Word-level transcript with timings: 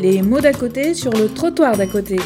les 0.00 0.22
mots 0.22 0.40
d'à 0.40 0.54
côté 0.54 0.94
sur 0.94 1.12
le 1.12 1.28
trottoir 1.28 1.76
d'à 1.76 1.86
côté. 1.86 2.16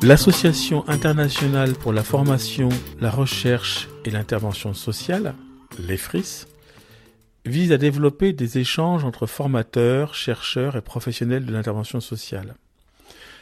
L'Association 0.00 0.88
internationale 0.88 1.72
pour 1.72 1.92
la 1.92 2.04
formation, 2.04 2.68
la 3.00 3.10
recherche 3.10 3.88
et 4.04 4.10
l'intervention 4.10 4.74
sociale, 4.74 5.34
l'EFRIS, 5.80 6.46
vise 7.46 7.72
à 7.72 7.78
développer 7.78 8.32
des 8.32 8.58
échanges 8.58 9.04
entre 9.04 9.26
formateurs, 9.26 10.14
chercheurs 10.14 10.76
et 10.76 10.82
professionnels 10.82 11.44
de 11.44 11.52
l'intervention 11.52 12.00
sociale. 12.00 12.54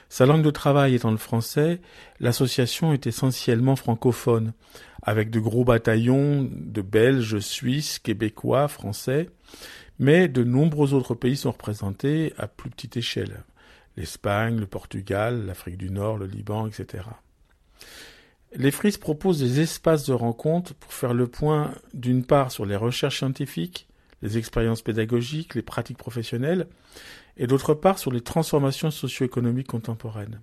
Sa 0.09 0.25
langue 0.25 0.45
de 0.45 0.51
travail 0.51 0.95
étant 0.95 1.11
le 1.11 1.19
français, 1.19 1.81
l'association 2.21 2.95
est 2.95 3.07
essentiellement 3.07 3.77
francophone, 3.77 4.55
avec 5.03 5.29
de 5.29 5.41
gros 5.41 5.65
bataillons 5.65 6.49
de 6.51 6.81
Belges, 6.81 7.41
Suisses, 7.41 7.99
Québécois, 7.99 8.69
Français, 8.69 9.29
mais 9.99 10.29
de 10.29 10.45
nombreux 10.45 10.95
autres 10.95 11.15
pays 11.15 11.37
sont 11.37 11.53
représentés 11.53 12.33
à 12.39 12.47
plus 12.47 12.71
petite 12.71 12.97
échelle. 12.97 13.45
L'Espagne, 13.97 14.59
le 14.59 14.67
Portugal, 14.67 15.47
l'Afrique 15.47 15.79
du 15.79 15.91
Nord, 15.91 16.19
le 16.19 16.27
Liban, 16.27 16.67
etc. 16.67 17.05
Les 18.55 18.71
FRIS 18.71 18.99
proposent 18.99 19.41
des 19.41 19.61
espaces 19.61 20.07
de 20.07 20.13
rencontre 20.13 20.75
pour 20.75 20.93
faire 20.93 21.15
le 21.15 21.27
point 21.27 21.75
d'une 21.95 22.25
part 22.25 22.53
sur 22.53 22.67
les 22.67 22.77
recherches 22.77 23.19
scientifiques, 23.19 23.89
les 24.23 24.39
expériences 24.39 24.83
pédagogiques, 24.83 25.55
les 25.55 25.63
pratiques 25.63 25.99
professionnelles, 25.99 26.67
et 27.37 27.47
d'autre 27.47 27.75
part 27.75 27.99
sur 27.99 28.13
les 28.13 28.23
transformations 28.23 28.91
socio-économiques 28.91 29.67
contemporaines. 29.67 30.41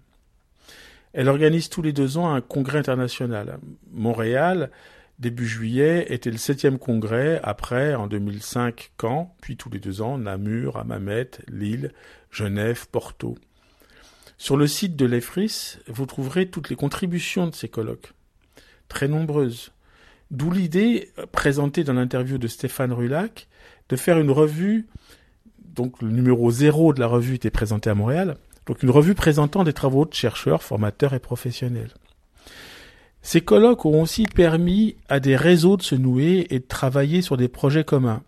Elle 1.14 1.30
organise 1.30 1.70
tous 1.70 1.82
les 1.82 1.94
deux 1.94 2.18
ans 2.18 2.34
un 2.34 2.42
congrès 2.42 2.80
international. 2.80 3.60
Montréal, 3.92 4.72
début 5.24 5.48
juillet, 5.48 6.06
était 6.14 6.30
le 6.30 6.38
septième 6.38 6.78
congrès, 6.78 7.40
après, 7.44 7.96
en 7.96 8.06
2005, 8.08 8.92
Caen, 9.02 9.36
puis 9.42 9.58
tous 9.58 9.72
les 9.72 9.80
deux 9.80 10.02
ans, 10.02 10.20
Namur, 10.20 10.78
Hammamet, 10.78 11.32
Lille, 11.48 11.92
Genève, 12.30 12.88
Porto. 12.92 13.36
Sur 14.38 14.58
le 14.58 14.68
site 14.68 14.96
de 14.96 15.06
l'EFRIS, 15.06 15.80
vous 15.88 16.06
trouverez 16.06 16.48
toutes 16.48 16.70
les 16.70 16.76
contributions 16.76 17.48
de 17.48 17.56
ces 17.56 17.70
colloques, 17.70 18.14
très 18.90 19.08
nombreuses. 19.08 19.72
D'où 20.30 20.52
l'idée, 20.52 21.12
présentée 21.32 21.84
dans 21.84 21.94
l'interview 21.94 22.38
de 22.38 22.48
Stéphane 22.48 22.94
Rulac, 22.94 23.48
de 23.90 23.96
faire 23.96 24.20
une 24.20 24.32
revue, 24.32 24.88
donc 25.60 26.02
le 26.02 26.10
numéro 26.10 26.52
zéro 26.52 26.94
de 26.94 27.00
la 27.00 27.08
revue 27.08 27.36
était 27.36 27.50
présenté 27.50 27.90
à 27.90 27.96
Montréal, 27.96 28.38
donc 28.66 28.84
une 28.84 28.92
revue 28.92 29.16
présentant 29.16 29.64
des 29.64 29.74
travaux 29.74 30.06
de 30.06 30.14
chercheurs, 30.14 30.64
formateurs 30.64 31.14
et 31.14 31.20
professionnels. 31.20 31.94
Ces 33.26 33.40
colloques 33.40 33.86
ont 33.86 34.02
aussi 34.02 34.26
permis 34.26 34.98
à 35.08 35.22
des 35.22 35.38
réseaux 35.38 35.78
de 35.78 35.82
se 35.82 35.96
nouer 35.96 36.46
et 36.50 36.60
de 36.60 36.68
travailler 36.68 37.22
sur 37.22 37.38
des 37.38 37.48
projets 37.48 37.86
communs. 37.86 38.22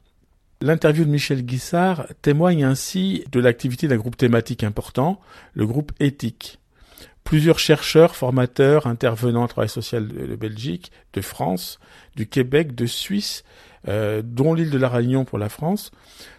L'interview 0.62 1.04
de 1.04 1.10
Michel 1.10 1.46
Guissard 1.46 2.08
témoigne 2.22 2.64
ainsi 2.64 3.26
de 3.30 3.42
l'activité 3.42 3.90
d'un 3.90 3.98
groupe 3.98 4.16
thématique 4.16 4.64
important, 4.64 5.20
le 5.54 5.68
groupe 5.68 5.92
Éthique. 6.00 6.60
Plusieurs 7.26 7.60
chercheurs, 7.60 8.16
formateurs, 8.16 8.88
intervenants 8.88 9.44
en 9.44 9.48
travail 9.48 9.68
social 9.68 10.08
de 10.08 10.36
Belgique, 10.38 10.94
de 11.12 11.20
France, 11.20 11.78
du 12.16 12.26
Québec, 12.26 12.74
de 12.74 12.86
Suisse, 12.86 13.44
euh, 13.90 14.22
dont 14.24 14.54
l'île 14.54 14.70
de 14.70 14.78
la 14.78 14.88
Réunion 14.88 15.26
pour 15.26 15.40
la 15.40 15.50
France, 15.50 15.92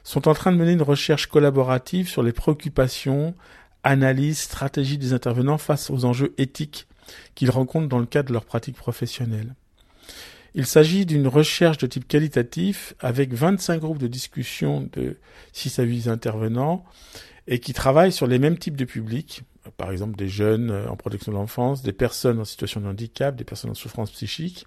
sont 0.02 0.28
en 0.28 0.34
train 0.34 0.50
de 0.50 0.56
mener 0.56 0.72
une 0.72 0.82
recherche 0.82 1.26
collaborative 1.26 2.08
sur 2.08 2.22
les 2.22 2.32
préoccupations, 2.32 3.34
analyses, 3.84 4.38
stratégies 4.38 4.98
des 4.98 5.12
intervenants 5.12 5.58
face 5.58 5.90
aux 5.90 6.06
enjeux 6.06 6.32
éthiques 6.38 6.86
qu'ils 7.34 7.50
rencontrent 7.50 7.88
dans 7.88 7.98
le 7.98 8.06
cadre 8.06 8.28
de 8.28 8.32
leur 8.32 8.44
pratique 8.44 8.76
professionnelle. 8.76 9.54
Il 10.54 10.66
s'agit 10.66 11.04
d'une 11.04 11.28
recherche 11.28 11.76
de 11.78 11.86
type 11.86 12.08
qualitatif 12.08 12.94
avec 13.00 13.34
25 13.34 13.78
groupes 13.78 13.98
de 13.98 14.06
discussion 14.06 14.88
de 14.92 15.18
6 15.52 15.78
à 15.80 15.82
8 15.82 16.08
intervenants 16.08 16.84
et 17.46 17.60
qui 17.60 17.74
travaillent 17.74 18.12
sur 18.12 18.26
les 18.26 18.38
mêmes 18.38 18.58
types 18.58 18.76
de 18.76 18.86
publics, 18.86 19.42
par 19.76 19.92
exemple 19.92 20.16
des 20.16 20.28
jeunes 20.28 20.70
en 20.88 20.96
protection 20.96 21.30
de 21.30 21.36
l'enfance, 21.36 21.82
des 21.82 21.92
personnes 21.92 22.40
en 22.40 22.44
situation 22.44 22.80
de 22.80 22.86
handicap, 22.86 23.36
des 23.36 23.44
personnes 23.44 23.70
en 23.70 23.74
souffrance 23.74 24.10
psychique, 24.10 24.66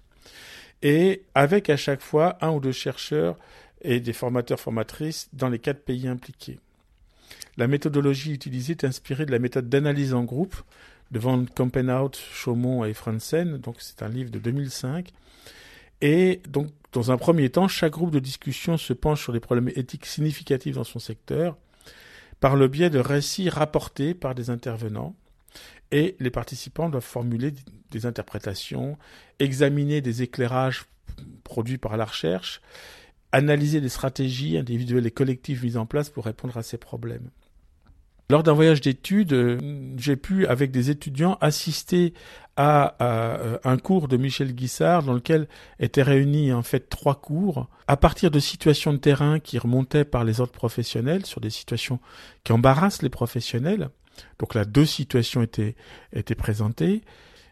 et 0.82 1.24
avec 1.34 1.68
à 1.68 1.76
chaque 1.76 2.00
fois 2.00 2.38
un 2.40 2.50
ou 2.52 2.60
deux 2.60 2.72
chercheurs 2.72 3.36
et 3.82 4.00
des 4.00 4.12
formateurs 4.12 4.60
formatrices 4.60 5.28
dans 5.32 5.48
les 5.48 5.58
quatre 5.58 5.82
pays 5.84 6.06
impliqués. 6.06 6.60
La 7.56 7.66
méthodologie 7.66 8.32
utilisée 8.32 8.72
est 8.72 8.84
inspirée 8.84 9.26
de 9.26 9.32
la 9.32 9.38
méthode 9.38 9.68
d'analyse 9.68 10.14
en 10.14 10.24
groupe 10.24 10.56
de 11.10 11.18
Van 11.18 11.44
Kampenhout, 11.44 12.12
Chaumont 12.32 12.84
et 12.84 12.94
Franzen, 12.94 13.58
donc 13.58 13.76
c'est 13.78 14.02
un 14.02 14.08
livre 14.08 14.30
de 14.30 14.38
2005. 14.38 15.10
Et 16.00 16.40
donc, 16.48 16.68
dans 16.92 17.10
un 17.10 17.18
premier 17.18 17.50
temps, 17.50 17.68
chaque 17.68 17.92
groupe 17.92 18.10
de 18.10 18.18
discussion 18.18 18.76
se 18.76 18.92
penche 18.92 19.22
sur 19.22 19.32
les 19.32 19.40
problèmes 19.40 19.70
éthiques 19.76 20.06
significatifs 20.06 20.76
dans 20.76 20.84
son 20.84 20.98
secteur 20.98 21.56
par 22.40 22.56
le 22.56 22.68
biais 22.68 22.90
de 22.90 22.98
récits 22.98 23.50
rapportés 23.50 24.14
par 24.14 24.34
des 24.34 24.50
intervenants. 24.50 25.14
Et 25.92 26.16
les 26.20 26.30
participants 26.30 26.88
doivent 26.88 27.02
formuler 27.02 27.52
des 27.90 28.06
interprétations, 28.06 28.96
examiner 29.38 30.00
des 30.00 30.22
éclairages 30.22 30.84
produits 31.44 31.78
par 31.78 31.96
la 31.96 32.04
recherche, 32.04 32.60
analyser 33.32 33.80
des 33.80 33.88
stratégies 33.88 34.56
individuelles 34.56 35.06
et 35.06 35.10
collectives 35.10 35.64
mises 35.64 35.76
en 35.76 35.86
place 35.86 36.08
pour 36.08 36.24
répondre 36.24 36.56
à 36.56 36.62
ces 36.62 36.78
problèmes. 36.78 37.30
Lors 38.30 38.44
d'un 38.44 38.52
voyage 38.52 38.80
d'études, 38.80 39.32
euh, 39.32 39.58
j'ai 39.96 40.14
pu, 40.14 40.46
avec 40.46 40.70
des 40.70 40.88
étudiants, 40.88 41.36
assister 41.40 42.14
à, 42.56 42.94
euh, 43.02 43.58
un 43.64 43.76
cours 43.76 44.06
de 44.06 44.16
Michel 44.16 44.54
Guissard 44.54 45.02
dans 45.02 45.14
lequel 45.14 45.48
étaient 45.80 46.04
réunis 46.04 46.52
en 46.52 46.62
fait 46.62 46.88
trois 46.88 47.20
cours 47.20 47.68
à 47.88 47.96
partir 47.96 48.30
de 48.30 48.38
situations 48.38 48.92
de 48.92 48.98
terrain 48.98 49.40
qui 49.40 49.58
remontaient 49.58 50.04
par 50.04 50.22
les 50.22 50.40
ordres 50.40 50.52
professionnels 50.52 51.26
sur 51.26 51.40
des 51.40 51.50
situations 51.50 51.98
qui 52.44 52.52
embarrassent 52.52 53.02
les 53.02 53.08
professionnels. 53.08 53.90
Donc 54.38 54.54
là, 54.54 54.64
deux 54.64 54.86
situations 54.86 55.42
étaient, 55.42 55.74
étaient 56.12 56.36
présentées. 56.36 57.02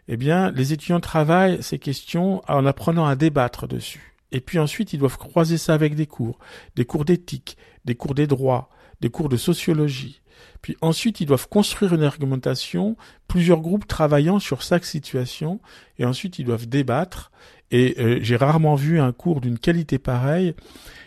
Eh 0.07 0.17
bien, 0.17 0.53
les 0.53 0.73
étudiants 0.73 1.01
travaillent 1.01 1.61
ces 1.61 1.81
questions 1.81 2.41
en 2.47 2.65
apprenant 2.67 3.07
à 3.07 3.17
débattre 3.17 3.67
dessus. 3.67 4.15
Et 4.31 4.41
puis 4.41 4.61
ensuite, 4.61 4.93
ils 4.93 5.01
doivent 5.01 5.19
croiser 5.19 5.59
ça 5.59 5.75
avec 5.75 5.97
des 5.97 6.07
cours, 6.07 6.39
des 6.77 6.85
cours 6.85 7.05
d'éthique, 7.05 7.57
des 7.85 7.97
cours 7.97 8.15
des 8.15 8.29
droits, 8.29 8.71
des 9.01 9.11
cours 9.11 9.29
de 9.29 9.37
sociologie. 9.37 10.21
Puis 10.63 10.77
ensuite, 10.81 11.21
ils 11.21 11.27
doivent 11.27 11.49
construire 11.49 11.95
une 11.95 12.03
argumentation, 12.03 12.97
plusieurs 13.27 13.61
groupes 13.61 13.87
travaillant 13.87 14.39
sur 14.39 14.63
chaque 14.63 14.85
situation, 14.85 15.61
et 15.99 16.05
ensuite 16.05 16.39
ils 16.39 16.45
doivent 16.45 16.69
débattre. 16.69 17.31
Et 17.71 17.97
euh, 17.99 18.19
j'ai 18.23 18.37
rarement 18.37 18.75
vu 18.75 19.01
un 19.01 19.13
cours 19.13 19.41
d'une 19.41 19.59
qualité 19.59 19.99
pareille, 19.99 20.55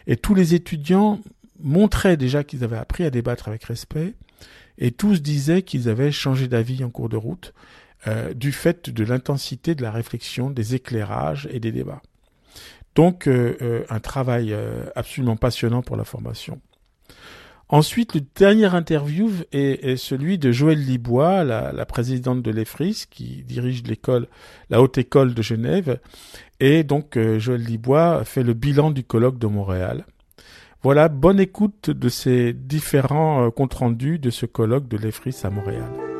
et 0.08 0.16
tous 0.16 0.36
les 0.36 0.54
étudiants 0.54 1.20
montraient 1.60 2.18
déjà 2.18 2.44
qu'ils 2.44 2.64
avaient 2.64 2.78
appris 2.78 3.04
à 3.04 3.10
débattre 3.10 3.48
avec 3.48 3.64
respect, 3.64 4.14
et 4.78 4.92
tous 4.92 5.22
disaient 5.22 5.64
qu'ils 5.64 5.90
avaient 5.90 6.12
changé 6.12 6.48
d'avis 6.48 6.84
en 6.84 6.90
cours 6.90 7.10
de 7.10 7.18
route, 7.18 7.54
euh, 8.08 8.34
du 8.34 8.52
fait 8.52 8.90
de 8.90 9.04
l'intensité 9.04 9.76
de 9.76 9.84
la 9.84 9.92
réflexion, 9.92 10.50
des 10.50 10.76
éclairages 10.76 11.48
et 11.52 11.60
des 11.60 11.72
débats. 11.72 12.02
Donc 12.96 13.28
euh, 13.28 13.86
un 13.90 14.00
travail 14.00 14.56
absolument 14.96 15.38
passionnant 15.38 15.82
pour 15.82 15.96
la 15.98 16.04
formation. 16.04 16.60
Ensuite, 17.72 18.16
le 18.16 18.22
dernier 18.36 18.76
interview 18.76 19.32
est, 19.54 19.96
celui 19.96 20.38
de 20.38 20.52
Joëlle 20.52 20.84
Libois, 20.84 21.46
la, 21.46 21.86
présidente 21.86 22.42
de 22.42 22.52
l'EFRIS, 22.52 23.06
qui 23.10 23.44
dirige 23.48 23.84
l'école, 23.84 24.28
la 24.70 24.82
haute 24.82 24.98
école 24.98 25.34
de 25.34 25.42
Genève. 25.42 26.00
Et 26.60 26.84
donc, 26.84 27.16
euh, 27.16 27.40
Joëlle 27.40 27.64
Libois 27.64 28.26
fait 28.26 28.44
le 28.44 28.54
bilan 28.54 28.92
du 28.92 29.06
colloque 29.06 29.40
de 29.40 29.48
Montréal. 29.48 30.06
Voilà, 30.84 31.08
bonne 31.08 31.40
écoute 31.40 31.90
de 31.90 32.10
ces 32.10 32.52
différents 32.52 33.46
euh, 33.46 33.50
comptes 33.52 33.76
rendus 33.76 34.20
de 34.20 34.32
ce 34.32 34.46
colloque 34.46 34.90
de 34.90 34.98
l'EFRIS 34.98 35.46
à 35.46 35.50
Montréal. 35.50 36.11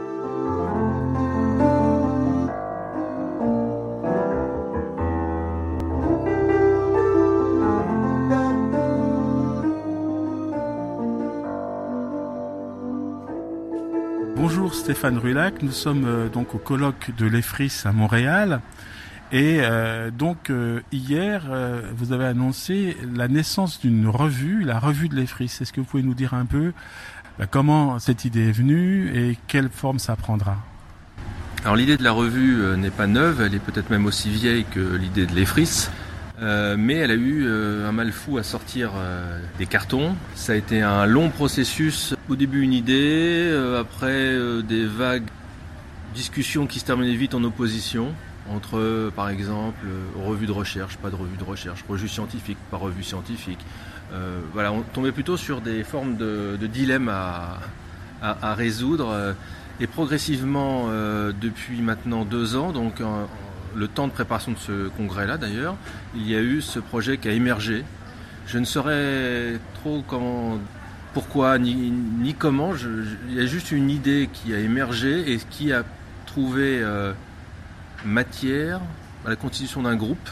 Stéphane 14.70 15.18
Rulac. 15.18 15.64
Nous 15.64 15.72
sommes 15.72 16.06
euh, 16.06 16.30
donc 16.30 16.54
au 16.54 16.58
colloque 16.58 17.12
de 17.18 17.26
l'EFRIS 17.26 17.84
à 17.86 17.92
Montréal. 17.92 18.62
Et 19.32 19.60
euh, 19.62 20.12
donc 20.12 20.50
euh, 20.50 20.82
hier, 20.92 21.44
vous 21.96 22.12
avez 22.12 22.26
annoncé 22.26 22.96
la 23.16 23.28
naissance 23.28 23.80
d'une 23.80 24.08
revue, 24.08 24.64
la 24.64 24.80
revue 24.80 25.10
de 25.10 25.16
l'EFRIS. 25.16 25.62
Est-ce 25.62 25.74
que 25.74 25.82
vous 25.82 25.88
pouvez 25.88 26.04
nous 26.04 26.14
dire 26.14 26.34
un 26.34 26.46
peu 26.46 26.74
bah, 27.40 27.48
comment 27.50 27.98
cette 28.00 28.26
idée 28.26 28.50
est 28.50 28.52
venue 28.52 29.12
et 29.16 29.38
quelle 29.48 29.70
forme 29.70 30.00
ça 30.00 30.16
prendra? 30.16 30.58
Alors 31.64 31.76
l'idée 31.76 31.98
de 31.98 32.04
la 32.04 32.12
revue 32.12 32.78
n'est 32.78 32.90
pas 32.90 33.08
neuve, 33.08 33.42
elle 33.42 33.56
est 33.56 33.60
peut-être 33.60 33.90
même 33.90 34.06
aussi 34.06 34.30
vieille 34.30 34.66
que 34.66 34.96
l'idée 34.96 35.26
de 35.26 35.34
l'EFRIS. 35.34 35.90
Euh, 36.42 36.76
mais 36.78 36.96
elle 36.96 37.12
a 37.12 37.16
eu 37.16 37.46
euh, 37.46 37.88
un 37.88 37.92
mal 37.92 38.12
fou 38.12 38.38
à 38.40 38.44
sortir 38.44 38.92
euh, 38.96 39.40
des 39.60 39.68
cartons. 39.68 40.16
Ça 40.34 40.54
a 40.54 40.56
été 40.56 40.82
un 40.82 41.06
long 41.06 41.30
processus. 41.30 42.16
Au 42.30 42.36
début 42.36 42.62
une 42.62 42.74
idée, 42.74 43.52
après 43.80 44.36
des 44.64 44.86
vagues 44.86 45.28
discussions 46.16 46.66
qui 46.66 46.80
se 46.80 46.86
terminaient 46.86 47.16
vite 47.16 47.36
en 47.36 47.44
opposition. 47.44 48.14
entre, 48.50 49.12
par 49.16 49.30
exemple, 49.30 49.86
revue 50.16 50.48
de 50.48 50.52
recherche, 50.52 50.98
pas 50.98 51.10
de 51.10 51.16
revue 51.16 51.38
de 51.38 51.44
recherche, 51.44 51.86
revue 51.88 52.08
scientifique, 52.08 52.58
pas 52.70 52.78
revue 52.78 53.04
scientifique. 53.04 53.60
voilà, 54.54 54.72
on 54.72 54.82
tombait 54.82 55.12
plutôt 55.12 55.38
sur 55.38 55.62
des 55.62 55.84
formes 55.84 56.16
de, 56.16 56.58
dilemmes 56.68 57.10
à, 57.10 57.60
à, 58.22 58.56
résoudre. 58.56 59.36
Et 59.82 59.88
progressivement, 59.88 60.88
depuis 60.88 61.82
maintenant 61.82 62.24
deux 62.24 62.56
ans, 62.56 62.72
donc 62.72 63.02
le 63.76 63.88
temps 63.88 64.08
de 64.08 64.14
préparation 64.14 64.52
de 64.52 64.58
ce 64.58 64.90
congrès-là 64.90 65.38
d'ailleurs, 65.38 65.76
il 66.16 66.30
y 66.30 66.36
a 66.36 66.42
eu 66.42 66.62
ce 66.62 66.80
projet 66.80 67.18
qui 67.18 67.28
a 67.28 67.32
émergé. 67.32 67.84
Je 68.48 68.58
ne 68.58 68.66
saurais 68.66 69.60
trop 69.76 70.04
comment, 70.08 70.60
pourquoi 71.14 71.58
ni, 71.60 72.36
comment. 72.38 72.74
il 73.30 73.36
y 73.36 73.40
a 73.40 73.46
juste 73.46 73.72
une 73.72 73.90
idée 73.90 74.30
qui 74.32 74.54
a 74.54 74.60
émergé 74.60 75.32
et 75.32 75.38
qui 75.38 75.72
a 75.72 75.84
trouvé 76.26 76.80
euh, 76.82 77.14
matière 78.06 78.82
à 79.26 79.30
la 79.30 79.36
constitution 79.36 79.84
d'un 79.84 79.96
groupe 79.96 80.30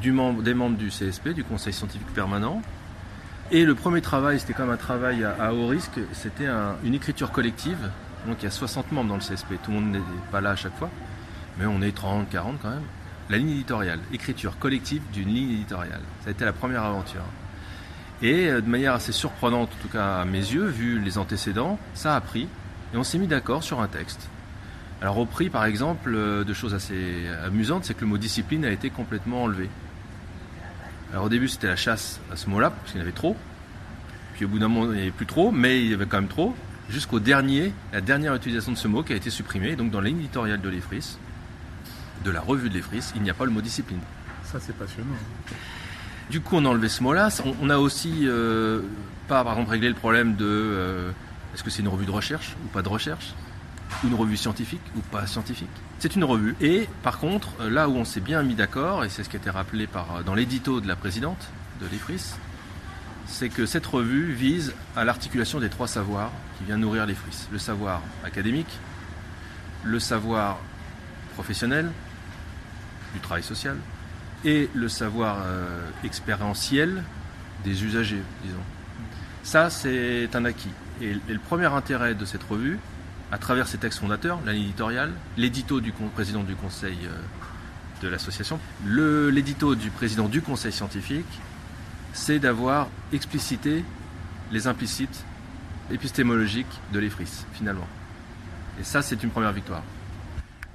des 0.00 0.54
membres 0.54 0.76
du 0.76 0.88
CSP, 0.88 1.30
du 1.30 1.44
Conseil 1.44 1.72
scientifique 1.72 2.12
permanent. 2.14 2.62
Et 3.50 3.64
le 3.64 3.74
premier 3.74 4.00
travail, 4.00 4.38
c'était 4.38 4.52
quand 4.52 4.64
même 4.64 4.74
un 4.74 4.76
travail 4.76 5.24
à, 5.24 5.54
haut 5.54 5.66
risque, 5.66 5.98
c'était 6.12 6.48
une 6.84 6.94
écriture 6.94 7.32
collective. 7.32 7.90
Donc 8.26 8.36
il 8.40 8.44
y 8.44 8.48
a 8.48 8.50
60 8.50 8.92
membres 8.92 9.08
dans 9.08 9.14
le 9.16 9.20
CSP, 9.20 9.54
tout 9.62 9.70
le 9.70 9.80
monde 9.80 9.92
n'est 9.92 10.00
pas 10.30 10.40
là 10.40 10.50
à 10.50 10.56
chaque 10.56 10.76
fois 10.76 10.90
mais 11.58 11.66
on 11.66 11.82
est 11.82 11.92
30, 11.92 12.28
40 12.30 12.58
quand 12.62 12.70
même. 12.70 12.82
La 13.30 13.36
ligne 13.36 13.50
éditoriale, 13.50 14.00
écriture 14.12 14.58
collective 14.58 15.02
d'une 15.12 15.28
ligne 15.28 15.50
éditoriale. 15.50 16.00
Ça 16.22 16.28
a 16.28 16.30
été 16.30 16.44
la 16.44 16.52
première 16.52 16.84
aventure. 16.84 17.24
Et 18.22 18.48
euh, 18.48 18.60
de 18.60 18.68
manière 18.68 18.94
assez 18.94 19.12
surprenante, 19.12 19.70
en 19.78 19.82
tout 19.82 19.88
cas 19.88 20.20
à 20.20 20.24
mes 20.24 20.38
yeux, 20.38 20.66
vu 20.66 20.98
les 20.98 21.18
antécédents, 21.18 21.78
ça 21.94 22.16
a 22.16 22.20
pris 22.20 22.48
et 22.94 22.96
on 22.96 23.04
s'est 23.04 23.18
mis 23.18 23.26
d'accord 23.26 23.62
sur 23.62 23.80
un 23.80 23.88
texte. 23.88 24.28
Alors 25.00 25.18
au 25.18 25.26
prix, 25.26 25.50
par 25.50 25.64
exemple, 25.64 26.12
euh, 26.14 26.42
de 26.42 26.52
choses 26.52 26.74
assez 26.74 27.26
amusantes, 27.44 27.84
c'est 27.84 27.94
que 27.94 28.00
le 28.00 28.06
mot 28.06 28.18
discipline 28.18 28.64
a 28.64 28.70
été 28.70 28.90
complètement 28.90 29.44
enlevé. 29.44 29.68
Alors 31.12 31.26
au 31.26 31.28
début, 31.28 31.48
c'était 31.48 31.68
la 31.68 31.76
chasse 31.76 32.20
à 32.32 32.36
ce 32.36 32.50
mot-là, 32.50 32.70
parce 32.70 32.90
qu'il 32.90 33.00
y 33.00 33.02
en 33.02 33.06
avait 33.06 33.14
trop. 33.14 33.36
Puis 34.34 34.44
au 34.44 34.48
bout 34.48 34.58
d'un 34.58 34.68
moment, 34.68 34.92
il 34.92 34.96
n'y 34.96 35.02
avait 35.02 35.10
plus 35.10 35.26
trop, 35.26 35.50
mais 35.50 35.80
il 35.80 35.90
y 35.90 35.94
avait 35.94 36.06
quand 36.06 36.20
même 36.20 36.28
trop. 36.28 36.54
Jusqu'au 36.90 37.20
dernier, 37.20 37.72
la 37.92 38.00
dernière 38.00 38.34
utilisation 38.34 38.72
de 38.72 38.78
ce 38.78 38.88
mot 38.88 39.02
qui 39.02 39.12
a 39.12 39.16
été 39.16 39.30
supprimée. 39.30 39.76
Donc 39.76 39.90
dans 39.90 40.02
éditoriale 40.02 40.60
de 40.60 40.68
l'EFRIS, 40.68 41.18
de 42.24 42.30
la 42.30 42.40
revue 42.40 42.68
de 42.68 42.74
l'EFRIS, 42.74 43.12
il 43.14 43.22
n'y 43.22 43.30
a 43.30 43.34
pas 43.34 43.44
le 43.44 43.50
mot 43.50 43.60
discipline. 43.60 44.00
Ça, 44.44 44.58
c'est 44.60 44.74
passionnant. 44.74 45.14
Du 46.30 46.40
coup, 46.40 46.56
on 46.56 46.64
a 46.64 46.68
enlevé 46.68 46.88
ce 46.88 47.02
mot-là. 47.02 47.28
On, 47.60 47.70
a 47.70 47.78
aussi 47.78 48.22
euh, 48.24 48.82
pas, 49.28 49.44
par 49.44 49.54
exemple, 49.54 49.70
réglé 49.70 49.88
le 49.88 49.94
problème 49.94 50.36
de 50.36 50.46
euh, 50.46 51.10
est-ce 51.54 51.62
que 51.62 51.70
c'est 51.70 51.82
une 51.82 51.88
revue 51.88 52.06
de 52.06 52.10
recherche 52.10 52.56
ou 52.64 52.68
pas 52.68 52.82
de 52.82 52.88
recherche 52.88 53.34
ou 54.02 54.08
une 54.08 54.14
revue 54.14 54.36
scientifique 54.36 54.82
ou 54.96 55.00
pas 55.00 55.26
scientifique? 55.26 55.70
C'est 55.98 56.16
une 56.16 56.24
revue. 56.24 56.54
Et 56.60 56.88
par 57.02 57.18
contre, 57.18 57.48
euh, 57.60 57.70
là 57.70 57.88
où 57.88 57.96
on 57.96 58.04
s'est 58.04 58.20
bien 58.20 58.42
mis 58.42 58.54
d'accord, 58.54 59.04
et 59.04 59.08
c'est 59.08 59.24
ce 59.24 59.28
qui 59.28 59.36
a 59.36 59.40
été 59.40 59.50
rappelé 59.50 59.86
par, 59.86 60.22
dans 60.24 60.34
l'édito 60.34 60.80
de 60.80 60.88
la 60.88 60.96
présidente 60.96 61.48
de 61.80 61.86
l'EFRIS, 61.86 62.36
c'est 63.26 63.48
que 63.48 63.66
cette 63.66 63.86
revue 63.86 64.32
vise 64.32 64.74
à 64.96 65.04
l'articulation 65.04 65.60
des 65.60 65.68
trois 65.68 65.88
savoirs 65.88 66.32
qui 66.56 66.64
viennent 66.64 66.80
nourrir 66.80 67.06
l'EFRIS. 67.06 67.48
Le 67.52 67.58
savoir 67.58 68.02
académique, 68.24 68.78
le 69.84 69.98
savoir 69.98 70.58
professionnel, 71.34 71.90
du 73.14 73.20
travail 73.20 73.42
social, 73.42 73.76
et 74.44 74.68
le 74.74 74.88
savoir 74.88 75.38
euh, 75.44 75.80
expérientiel 76.04 77.02
des 77.64 77.84
usagers, 77.84 78.22
disons. 78.44 78.62
Ça, 79.42 79.70
c'est 79.70 80.34
un 80.34 80.44
acquis. 80.44 80.70
Et, 81.00 81.14
le 81.14 81.38
premier 81.38 81.66
intérêt 81.66 82.14
de 82.14 82.24
cette 82.24 82.42
revue, 82.42 82.78
à 83.32 83.38
travers 83.38 83.66
ses 83.66 83.78
textes 83.78 84.00
fondateurs, 84.00 84.38
l'éditorial, 84.46 85.12
l'édito 85.36 85.80
du 85.80 85.92
président 85.92 86.42
du 86.42 86.54
conseil 86.54 86.98
euh, 87.04 88.02
de 88.02 88.08
l'association, 88.08 88.58
l'édito 88.86 89.74
du 89.74 89.90
président 89.90 90.28
du 90.28 90.40
conseil 90.40 90.72
scientifique, 90.72 91.40
c'est 92.12 92.38
d'avoir 92.38 92.88
explicité 93.12 93.84
les 94.50 94.66
implicites 94.66 95.24
épistémologiques 95.90 96.80
de 96.92 96.98
l'EFRIS, 96.98 97.44
finalement. 97.52 97.86
Et 98.80 98.84
ça, 98.84 99.02
c'est 99.02 99.22
une 99.22 99.30
première 99.30 99.52
victoire. 99.52 99.82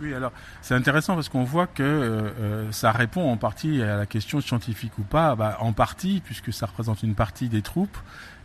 Oui, 0.04 0.14
alors 0.14 0.34
c'est 0.62 0.76
intéressant 0.76 1.16
parce 1.16 1.30
qu'on 1.30 1.46
voit 1.46 1.66
que 1.66 1.82
euh, 1.82 2.30
euh, 2.42 2.72
ça 2.74 2.92
répond 2.92 3.32
en 3.32 3.38
partie 3.38 3.82
à 3.82 3.96
la 3.96 4.06
question 4.06 4.42
scientifique 4.42 4.92
ou 5.00 5.04
pas, 5.04 5.34
bah, 5.36 5.56
en 5.62 5.72
partie 5.72 6.22
puisque 6.26 6.52
ça 6.52 6.66
représente 6.66 7.04
une 7.04 7.16
partie 7.16 7.48
des 7.48 7.62
troupes, 7.62 7.98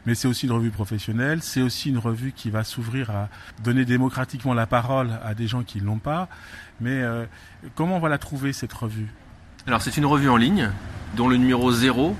mais 0.06 0.14
c'est 0.14 0.28
aussi 0.28 0.46
une 0.46 0.52
revue 0.52 0.70
professionnelle, 0.70 1.42
c'est 1.42 1.60
aussi 1.60 1.88
une 1.88 1.98
revue 1.98 2.30
qui 2.30 2.50
va 2.50 2.62
s'ouvrir 2.62 3.10
à 3.10 3.28
donner 3.64 3.84
démocratiquement 3.84 4.54
la 4.54 4.68
parole 4.68 5.10
à 5.24 5.34
des 5.34 5.48
gens 5.48 5.64
qui 5.64 5.80
ne 5.80 5.86
l'ont 5.86 5.98
pas. 5.98 6.28
Mais 6.80 7.02
euh, 7.02 7.24
comment 7.74 7.96
on 7.96 8.00
va 8.00 8.08
la 8.08 8.18
trouver 8.18 8.52
cette 8.52 8.72
revue? 8.72 9.08
Alors 9.66 9.82
c'est 9.82 9.96
une 9.96 10.06
revue 10.06 10.28
en 10.28 10.36
ligne 10.36 10.70
dont 11.16 11.26
le 11.26 11.38
numéro 11.38 11.72
0 11.72 12.14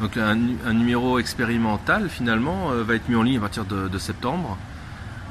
donc 0.00 0.16
un, 0.16 0.36
numéro 0.36 1.18
expérimental 1.18 2.08
finalement 2.08 2.70
va 2.70 2.94
être 2.94 3.08
mis 3.08 3.14
en 3.16 3.22
ligne 3.22 3.38
à 3.38 3.40
partir 3.40 3.64
de 3.64 3.98
septembre. 3.98 4.56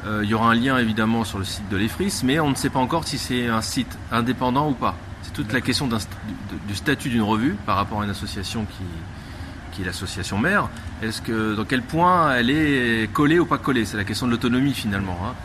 Euh, 0.05 0.21
il 0.23 0.29
y 0.29 0.33
aura 0.33 0.51
un 0.51 0.55
lien 0.55 0.77
évidemment 0.77 1.23
sur 1.23 1.37
le 1.37 1.45
site 1.45 1.67
de 1.69 1.77
l'EFRIS, 1.77 2.21
mais 2.23 2.39
on 2.39 2.49
ne 2.49 2.55
sait 2.55 2.69
pas 2.69 2.79
encore 2.79 3.07
si 3.07 3.17
c'est 3.17 3.47
un 3.47 3.61
site 3.61 3.97
indépendant 4.11 4.69
ou 4.69 4.73
pas. 4.73 4.95
C'est 5.21 5.33
toute 5.33 5.53
la 5.53 5.61
question 5.61 5.87
du 5.87 6.75
statut 6.75 7.09
d'une 7.09 7.21
revue 7.21 7.55
par 7.65 7.75
rapport 7.75 8.01
à 8.01 8.05
une 8.05 8.09
association 8.09 8.65
qui, 8.65 8.83
qui 9.71 9.83
est 9.83 9.85
l'association 9.85 10.39
mère. 10.39 10.69
Est-ce 11.03 11.21
que 11.21 11.55
dans 11.55 11.65
quel 11.65 11.83
point 11.83 12.33
elle 12.35 12.49
est 12.49 13.11
collée 13.13 13.39
ou 13.39 13.45
pas 13.45 13.59
collée? 13.59 13.85
C'est 13.85 13.97
la 13.97 14.03
question 14.03 14.25
de 14.25 14.31
l'autonomie 14.31 14.73
finalement. 14.73 15.17
Hein. 15.23 15.35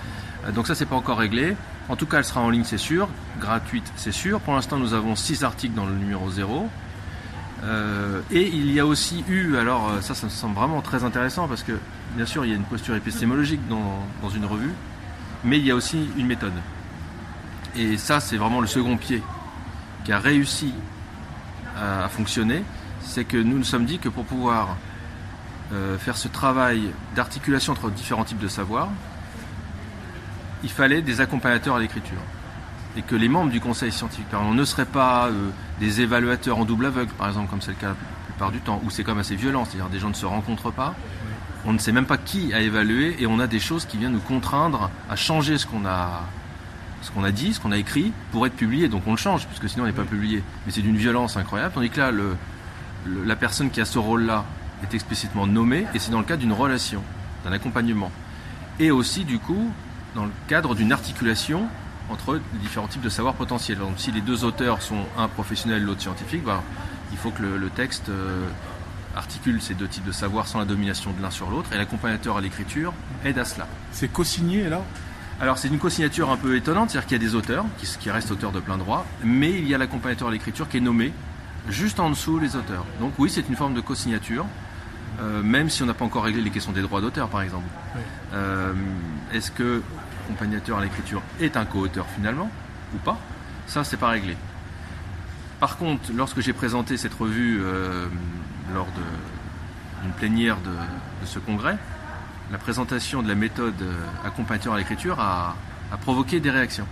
Euh, 0.47 0.53
donc 0.53 0.67
ça 0.67 0.75
c'est 0.75 0.87
pas 0.87 0.97
encore 0.97 1.19
réglé. 1.19 1.57
En 1.89 1.97
tout 1.97 2.07
cas 2.07 2.19
elle 2.19 2.25
sera 2.25 2.41
en 2.41 2.51
ligne 2.51 2.65
c'est 2.65 2.79
sûr, 2.79 3.09
gratuite 3.41 3.91
c'est 3.97 4.13
sûr. 4.13 4.41
Pour 4.41 4.55
l'instant 4.55 4.79
nous 4.79 4.95
avons 4.95 5.17
six 5.17 5.45
articles 5.45 5.75
dans 5.75 5.87
le 5.87 5.95
numéro 5.95 6.31
0. 6.31 6.69
Euh, 7.65 8.21
et 8.31 8.49
il 8.49 8.71
y 8.71 8.81
a 8.81 8.87
aussi 8.87 9.25
eu, 9.29 9.57
alors 9.57 9.91
ça 10.03 10.15
ça 10.15 10.27
me 10.27 10.31
semble 10.31 10.55
vraiment 10.55 10.83
très 10.83 11.05
intéressant 11.05 11.49
parce 11.49 11.63
que 11.63 11.73
bien 12.17 12.27
sûr, 12.27 12.45
il 12.45 12.51
y 12.51 12.53
a 12.53 12.57
une 12.57 12.65
posture 12.65 12.97
épistémologique 12.97 13.61
dans, 13.69 14.31
une 14.31 14.47
revue, 14.47 14.73
mais 15.45 15.59
il 15.59 15.67
y 15.67 15.71
a 15.71 15.75
aussi 15.75 16.09
une 16.17 16.27
méthode. 16.27 16.53
Et 17.77 17.99
ça, 17.99 18.21
c'est 18.21 18.39
vraiment 18.39 18.61
le 18.61 18.67
second 18.67 18.97
pied 18.97 19.23
qui 20.05 20.13
a 20.13 20.19
réussi 20.19 20.73
à, 21.77 22.09
fonctionner. 22.09 22.65
C'est 23.03 23.25
que 23.25 23.37
nous 23.37 23.59
nous 23.59 23.65
sommes 23.65 23.85
dit 23.85 23.99
que 23.99 24.09
pour 24.09 24.25
pouvoir 24.25 24.77
euh, 25.73 25.99
faire 25.99 26.17
ce 26.17 26.29
travail 26.29 26.91
d'articulation 27.15 27.73
entre 27.73 27.91
différents 27.91 28.25
types 28.25 28.39
de 28.39 28.49
savoirs, 28.49 28.89
il 30.65 30.71
fallait 30.71 31.03
des 31.03 31.21
accompagnateurs 31.21 31.77
à 31.77 31.81
l'écriture. 31.81 32.19
Et 32.97 33.03
que 33.03 33.15
les 33.15 33.29
membres 33.29 33.51
du 33.51 33.61
conseil 33.61 33.93
scientifique 33.93 34.29
permanent 34.29 34.55
ne 34.55 34.65
seraient 34.65 34.87
pas 34.87 35.27
euh, 35.27 35.51
des 35.81 36.01
évaluateurs 36.01 36.59
en 36.59 36.65
double 36.65 36.87
aveugle, 36.87 37.13
par 37.13 37.29
exemple, 37.29 37.51
comme 37.51 37.61
c'est 37.61 37.73
le 37.73 37.77
cas 37.77 37.89
la 37.89 37.95
plupart 38.27 38.53
du 38.53 38.61
temps, 38.61 38.81
où 38.85 38.91
c'est 38.91 39.05
quand 39.05 39.13
même 39.13 39.21
assez 39.21 39.37
violent, 39.37 39.65
c'est-à-dire 39.65 39.91
des 39.91 39.99
gens 39.99 40.09
ne 40.09 40.15
se 40.15 40.27
rencontrent 40.27 40.71
pas, 40.71 40.95
on 41.67 41.73
ne 41.73 41.79
sait 41.79 41.93
même 41.93 42.07
pas 42.07 42.17
qui 42.17 42.55
a 42.55 42.61
évalué 42.61 43.17
et 43.19 43.27
on 43.27 43.39
a 43.39 43.47
des 43.47 43.59
choses 43.59 43.85
qui 43.85 43.99
viennent 43.99 44.13
nous 44.13 44.21
contraindre 44.21 44.91
à 45.11 45.17
changer 45.17 45.59
ce 45.59 45.67
qu'on 45.67 45.85
a 45.85 46.23
ce 47.03 47.11
qu'on 47.11 47.25
a 47.25 47.31
dit, 47.31 47.53
ce 47.55 47.61
qu'on 47.61 47.73
a 47.73 47.79
écrit 47.79 48.13
pour 48.33 48.47
être 48.47 48.57
publié. 48.57 48.89
Donc 48.89 49.03
on 49.07 49.13
le 49.13 49.17
change, 49.17 49.47
puisque 49.47 49.69
sinon 49.69 49.85
on 49.85 49.87
n'est 49.87 49.93
pas 49.93 50.05
publié. 50.05 50.43
Mais 50.65 50.73
c'est 50.73 50.83
d'une 50.83 50.97
violence 50.97 51.37
incroyable. 51.37 51.73
Tandis 51.75 51.91
que 51.91 52.01
là, 52.01 52.11
le, 52.11 52.37
la 53.25 53.37
personne 53.37 53.71
qui 53.71 53.81
a 53.81 53.85
ce 53.85 53.99
rôle-là 53.99 54.45
est 54.83 54.95
explicitement 54.95 55.47
nommée, 55.47 55.87
et 55.95 55.99
c'est 55.99 56.11
dans 56.11 56.19
le 56.19 56.25
cadre 56.25 56.41
d'une 56.41 56.53
relation, 56.53 57.03
d'un 57.45 57.53
accompagnement. 57.53 58.11
Et 58.81 58.91
aussi, 58.91 59.25
du 59.25 59.39
coup, 59.39 59.71
dans 60.15 60.25
le 60.25 60.33
cadre 60.49 60.75
d'une 60.75 60.93
articulation 60.93 61.69
entre 62.11 62.35
les 62.35 62.59
différents 62.61 62.89
types 62.89 63.03
de 63.03 63.09
savoirs 63.09 63.35
potentiels. 63.35 63.79
Donc 63.79 63.95
si 63.97 64.13
les 64.13 64.21
deux 64.21 64.45
auteurs 64.45 64.83
sont 64.83 65.05
un 65.19 65.29
professionnel 65.29 65.83
et 65.83 65.85
l'autre 65.85 66.03
scientifique, 66.03 66.45
bah, 66.45 66.63
il 67.13 67.19
faut 67.19 67.31
que 67.31 67.43
le, 67.43 67.71
texte 67.71 68.09
euh, 68.09 68.47
articule 69.17 69.61
ces 69.61 69.75
deux 69.75 69.89
types 69.89 70.05
de 70.05 70.13
savoirs 70.13 70.47
sans 70.47 70.59
la 70.59 70.65
domination 70.65 71.13
de 71.13 71.23
l'un 71.23 71.31
sur 71.31 71.51
l'autre, 71.51 71.73
et 71.73 71.77
l'accompagnateur 71.77 72.37
à 72.37 72.41
l'écriture 72.41 72.93
aide 73.25 73.39
à 73.39 73.45
cela. 73.45 73.67
C'est 73.93 74.09
co-signé 74.09 74.69
là? 74.69 74.83
Alors 75.41 75.59
c'est 75.59 75.69
une 75.69 75.79
co-signature 75.79 76.31
un 76.31 76.37
peu 76.37 76.57
étonnante, 76.57 76.91
c'est-à-dire 76.91 77.09
qu'il 77.09 77.23
y 77.23 77.25
a 77.25 77.29
des 77.29 77.35
auteurs 77.35 77.65
qui, 77.79 77.87
qui 77.99 78.11
restent 78.11 78.31
auteurs 78.31 78.53
de 78.53 78.61
plein 78.61 78.79
droit, 78.79 79.05
mais 79.23 79.51
il 79.51 79.69
y 79.69 79.75
a 79.75 79.79
l'accompagnateur 79.79 80.29
à 80.29 80.31
l'écriture 80.31 80.69
qui 80.69 80.79
est 80.79 80.81
nommé 80.81 81.13
juste 81.69 82.01
en 82.01 82.11
dessous 82.11 82.39
les 82.39 82.57
auteurs. 82.57 82.85
Donc 83.01 83.13
oui, 83.19 83.31
c'est 83.31 83.49
une 83.49 83.57
forme 83.57 83.75
de 83.75 83.81
co-signature, 83.81 84.47
euh, 85.21 85.43
même 85.43 85.71
si 85.71 85.83
on 85.83 85.87
n'a 85.87 85.95
pas 85.95 86.05
encore 86.05 86.25
réglé 86.25 86.41
les 86.41 86.51
questions 86.51 86.73
des 86.73 86.83
droits 86.83 87.01
d'auteur 87.01 87.29
par 87.29 87.43
exemple. 87.43 87.67
Euh, 88.35 88.73
est-ce 89.33 89.51
que 89.51 89.83
l'accompagnateur 90.27 90.79
à 90.79 90.83
l'écriture 90.83 91.23
est 91.41 91.57
un 91.57 91.65
co-auteur 91.65 92.07
finalement 92.15 92.51
ou 92.95 92.99
pas 92.99 93.19
Ça, 93.67 93.85
c'est 93.85 93.97
pas 93.97 94.09
réglé. 94.09 94.37
Par 95.61 95.77
contre, 95.77 96.11
lorsque 96.15 96.41
j'ai 96.41 96.53
présenté 96.53 96.97
cette 96.97 97.15
revue 97.15 97.61
euh, 97.63 98.07
lors 98.75 98.87
d'une 100.03 100.13
plénière 100.13 100.57
de, 100.61 100.71
ce 101.25 101.39
congrès, 101.39 101.79
la 102.51 102.59
présentation 102.59 103.23
de 103.23 103.29
la 103.29 103.35
méthode 103.35 103.81
euh, 103.81 103.95
accompagnateur 104.25 104.75
à 104.75 104.79
l'écriture 104.79 105.19
a, 105.21 105.57
provoqué 106.03 106.41
des 106.41 106.51
réactions. 106.51 106.87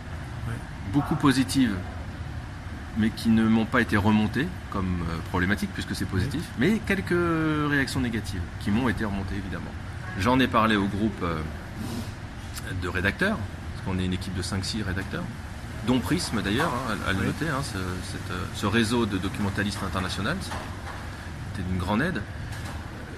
Beaucoup 0.92 1.16
positives, 1.16 1.74
mais 2.96 3.10
qui 3.10 3.28
ne 3.28 3.44
m'ont 3.44 3.66
pas 3.66 3.80
été 3.80 3.96
remontées 3.96 4.46
comme 4.70 5.02
euh, 5.02 5.18
problématiques, 5.30 5.70
puisque 5.74 5.94
c'est 5.94 6.06
positif, 6.06 6.42
mais 6.58 6.78
quelques 6.86 7.70
réactions 7.70 8.00
négatives 8.00 8.42
qui 8.60 8.70
m'ont 8.70 8.88
été 8.88 9.04
remontées, 9.04 9.36
évidemment. 9.36 9.72
J'en 10.18 10.38
ai 10.38 10.46
parlé 10.46 10.76
au 10.76 10.86
groupe 10.86 11.24
de 12.82 12.88
rédacteurs, 12.88 13.36
parce 13.36 13.86
qu'on 13.86 13.98
est 14.00 14.06
une 14.06 14.12
équipe 14.12 14.34
de 14.34 14.42
5-6 14.42 14.82
rédacteurs, 14.82 15.24
dont 15.86 15.98
Prisme 16.00 16.42
d'ailleurs, 16.42 16.72
hein, 16.90 16.96
à, 17.06 17.12
le 17.12 17.26
noter, 17.26 17.48
hein, 17.48 17.62
ce, 18.54 18.66
réseau 18.66 19.06
de 19.06 19.18
documentalistes 19.18 19.82
internationaux. 19.84 20.30
C'était 21.52 21.68
d'une 21.68 21.78
grande 21.78 22.02
aide. 22.02 22.22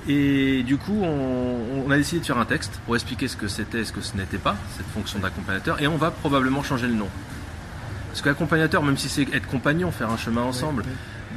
Et 0.08 0.62
du 0.62 0.76
coup, 0.76 1.00
on, 1.02 1.90
a 1.90 1.96
décidé 1.96 2.20
de 2.20 2.26
faire 2.26 2.38
un 2.38 2.44
texte 2.44 2.80
pour 2.84 2.94
expliquer 2.94 3.26
ce 3.28 3.36
que 3.36 3.48
c'était 3.48 3.80
et 3.80 3.84
ce 3.84 3.92
que 3.92 4.00
ce 4.00 4.16
n'était 4.16 4.38
pas, 4.38 4.56
cette 4.76 4.86
fonction 4.86 5.18
d'accompagnateur, 5.18 5.80
et 5.80 5.86
on 5.86 5.96
va 5.96 6.10
probablement 6.10 6.62
changer 6.62 6.86
le 6.86 6.94
nom. 6.94 7.08
Parce 8.08 8.22
qu'accompagnateur, 8.22 8.82
même 8.82 8.96
si 8.96 9.08
c'est 9.08 9.22
être 9.34 9.46
compagnon, 9.46 9.90
faire 9.90 10.10
un 10.10 10.16
chemin 10.16 10.42
ensemble, 10.42 10.84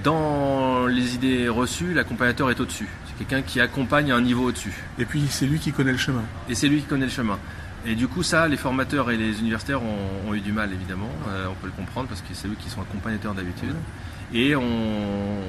dans 0.03 0.87
les 0.87 1.15
idées 1.15 1.49
reçues, 1.49 1.93
l'accompagnateur 1.93 2.49
est 2.51 2.59
au-dessus. 2.59 2.87
C'est 3.05 3.17
quelqu'un 3.17 3.41
qui 3.41 3.59
accompagne 3.59 4.11
à 4.11 4.15
un 4.15 4.21
niveau 4.21 4.47
au-dessus. 4.47 4.73
Et 4.97 5.05
puis 5.05 5.25
c'est 5.29 5.45
lui 5.45 5.59
qui 5.59 5.71
connaît 5.71 5.91
le 5.91 5.97
chemin. 5.97 6.23
Et 6.47 6.55
c'est 6.55 6.67
lui 6.67 6.79
qui 6.79 6.85
connaît 6.85 7.05
le 7.05 7.11
chemin. 7.11 7.37
Et 7.85 7.95
du 7.95 8.07
coup, 8.07 8.23
ça, 8.23 8.47
les 8.47 8.57
formateurs 8.57 9.09
et 9.09 9.17
les 9.17 9.39
universitaires 9.39 9.81
ont, 9.81 10.33
eu 10.33 10.41
du 10.41 10.51
mal, 10.51 10.73
évidemment. 10.73 11.09
Euh, 11.29 11.47
on 11.49 11.55
peut 11.55 11.67
le 11.67 11.73
comprendre 11.73 12.09
parce 12.09 12.21
que 12.21 12.33
c'est 12.33 12.47
eux 12.47 12.57
qui 12.59 12.69
sont 12.69 12.81
accompagnateurs 12.81 13.33
d'habitude. 13.33 13.75
Et 14.33 14.55
on, 14.55 15.39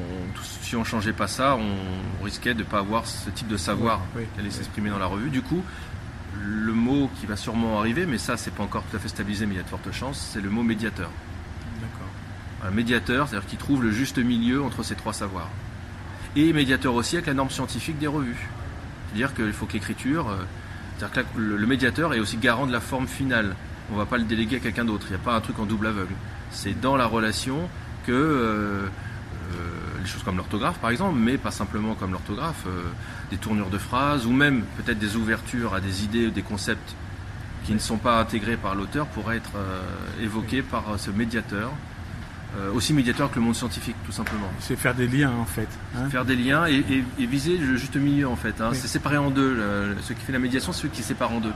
si 0.63 0.77
on 0.77 0.85
changeait 0.85 1.13
pas 1.13 1.27
ça, 1.27 1.57
on 1.57 2.25
risquait 2.25 2.55
de 2.55 2.61
ne 2.61 2.65
pas 2.65 2.79
avoir 2.79 3.07
ce 3.07 3.29
type 3.31 3.49
de 3.49 3.57
savoir 3.57 4.01
qui 4.15 4.41
allait 4.41 4.51
s'exprimer 4.51 4.91
dans 4.91 4.99
la 4.99 5.07
revue. 5.07 5.29
Du 5.29 5.43
coup, 5.43 5.63
le 6.41 6.73
mot 6.73 7.11
qui 7.21 7.27
va 7.27 7.37
sûrement 7.37 7.79
arriver, 7.79 8.07
mais 8.07 8.17
ça, 8.17 8.37
c'est 8.37 8.53
pas 8.53 8.63
encore 8.63 8.85
tout 8.85 8.97
à 8.97 9.01
fait 9.01 9.09
stabilisé, 9.09 9.47
mais 9.47 9.55
il 9.55 9.59
y 9.59 9.61
a 9.61 9.65
de 9.65 9.69
fortes 9.69 9.93
chances, 9.93 10.31
c'est 10.33 10.41
le 10.41 10.49
mot 10.49 10.63
médiateur. 10.63 11.11
D'accord. 11.81 12.09
Un 12.65 12.71
médiateur, 12.71 13.29
c'est-à-dire 13.29 13.49
qui 13.49 13.57
trouve 13.57 13.83
le 13.83 13.91
juste 13.91 14.19
milieu 14.19 14.63
entre 14.63 14.83
ces 14.83 14.95
trois 14.95 15.13
savoirs. 15.13 15.51
Et 16.37 16.53
médiateur 16.53 16.95
aussi 16.95 17.17
avec 17.17 17.27
la 17.27 17.35
norme 17.35 17.51
scientifique 17.51 17.99
des 17.99 18.07
revues. 18.07 18.49
C'est-à-dire 19.09 19.35
qu'il 19.35 19.53
faut 19.53 19.67
que 19.67 19.73
l'écriture, 19.73 20.29
euh, 20.29 20.45
c'est-à-dire 21.01 21.33
que 21.33 21.41
le 21.41 21.67
médiateur 21.67 22.13
est 22.13 22.21
aussi 22.21 22.37
garant 22.37 22.67
de 22.67 22.73
la 22.73 22.81
forme 22.81 23.07
finale. 23.07 23.57
On 23.91 23.95
ne 23.95 23.99
va 23.99 24.07
pas 24.07 24.19
le 24.19 24.25
déléguer 24.25 24.57
à 24.57 24.59
quelqu'un 24.61 24.85
d'autre. 24.85 25.07
Il 25.09 25.15
n'y 25.15 25.21
a 25.21 25.25
pas 25.25 25.35
un 25.35 25.41
truc 25.41 25.59
en 25.59 25.65
double 25.65 25.87
aveugle. 25.87 26.15
C'est 26.51 26.79
dans 26.79 26.97
la 26.97 27.07
relation 27.07 27.69
que 28.07 28.13
euh, 28.13 28.87
euh, 28.87 28.89
les 30.01 30.07
choses 30.07 30.23
comme 30.23 30.37
l'orthographe 30.37 30.79
par 30.79 30.91
exemple, 30.91 31.17
mais 31.19 31.39
pas 31.39 31.51
simplement 31.51 31.95
comme 31.95 32.13
l'orthographe, 32.13 32.65
euh, 32.67 32.83
des 33.31 33.39
tournures 33.39 33.71
de 33.71 33.79
phrases 33.79 34.27
ou 34.27 34.33
même 34.33 34.63
peut-être 34.77 34.99
des 34.99 35.17
ouvertures 35.17 35.75
à 35.75 35.81
des 35.81 36.05
idées 36.05 36.27
ou 36.27 36.31
des 36.31 36.43
concepts 36.43 36.95
qui 37.65 37.73
ne 37.73 37.79
sont 37.79 37.99
pas 37.99 38.21
intégrés 38.21 38.57
par 38.57 38.75
l'auteur 38.75 39.07
pourraient 39.07 39.37
être 39.37 39.53
évoqués 40.21 40.63
par 40.63 40.85
ce 40.99 41.11
médiateur. 41.11 41.71
Aussi 42.75 42.93
médiateur 42.93 43.31
que 43.31 43.37
le 43.37 43.43
monde 43.43 43.55
scientifique, 43.55 43.97
tout 44.05 44.13
simplement. 44.13 44.51
C'est 44.59 44.77
faire 44.77 44.95
des 44.95 45.07
liens, 45.07 45.33
en 45.41 45.45
fait. 45.45 45.69
Hein. 45.97 46.11
faire 46.11 46.25
des 46.25 46.37
liens 46.37 46.67
et, 46.67 47.05
viser 47.19 47.57
le 47.57 47.77
juste 47.77 47.97
milieu, 47.97 48.29
en 48.29 48.37
fait. 48.37 48.61
Hein. 48.61 48.71
C'est 48.73 48.89
séparer 48.89 49.19
en 49.19 49.31
deux. 49.31 49.57
ce 50.03 50.13
qui 50.13 50.21
fait 50.21 50.33
la 50.33 50.39
médiation, 50.39 50.73
c'est 50.73 50.81
celui 50.83 50.93
qui 50.93 51.03
sépare 51.03 51.33
en 51.33 51.41
deux. 51.41 51.53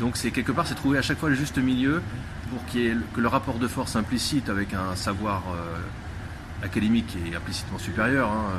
Donc, 0.00 0.16
c'est 0.16 0.30
quelque 0.30 0.52
part, 0.52 0.66
c'est 0.66 0.74
trouver 0.74 0.98
à 0.98 1.02
chaque 1.02 1.18
fois 1.18 1.28
le 1.28 1.34
juste 1.34 1.58
milieu 1.58 2.02
pour 2.50 2.64
que 2.72 3.20
le 3.20 3.28
rapport 3.28 3.58
de 3.58 3.68
force 3.68 3.96
implicite 3.96 4.48
avec 4.48 4.74
un 4.74 4.94
savoir 4.96 5.42
euh, 5.52 6.64
académique 6.64 7.16
et 7.26 7.34
implicitement 7.34 7.78
supérieur 7.78 8.30
hein, 8.30 8.50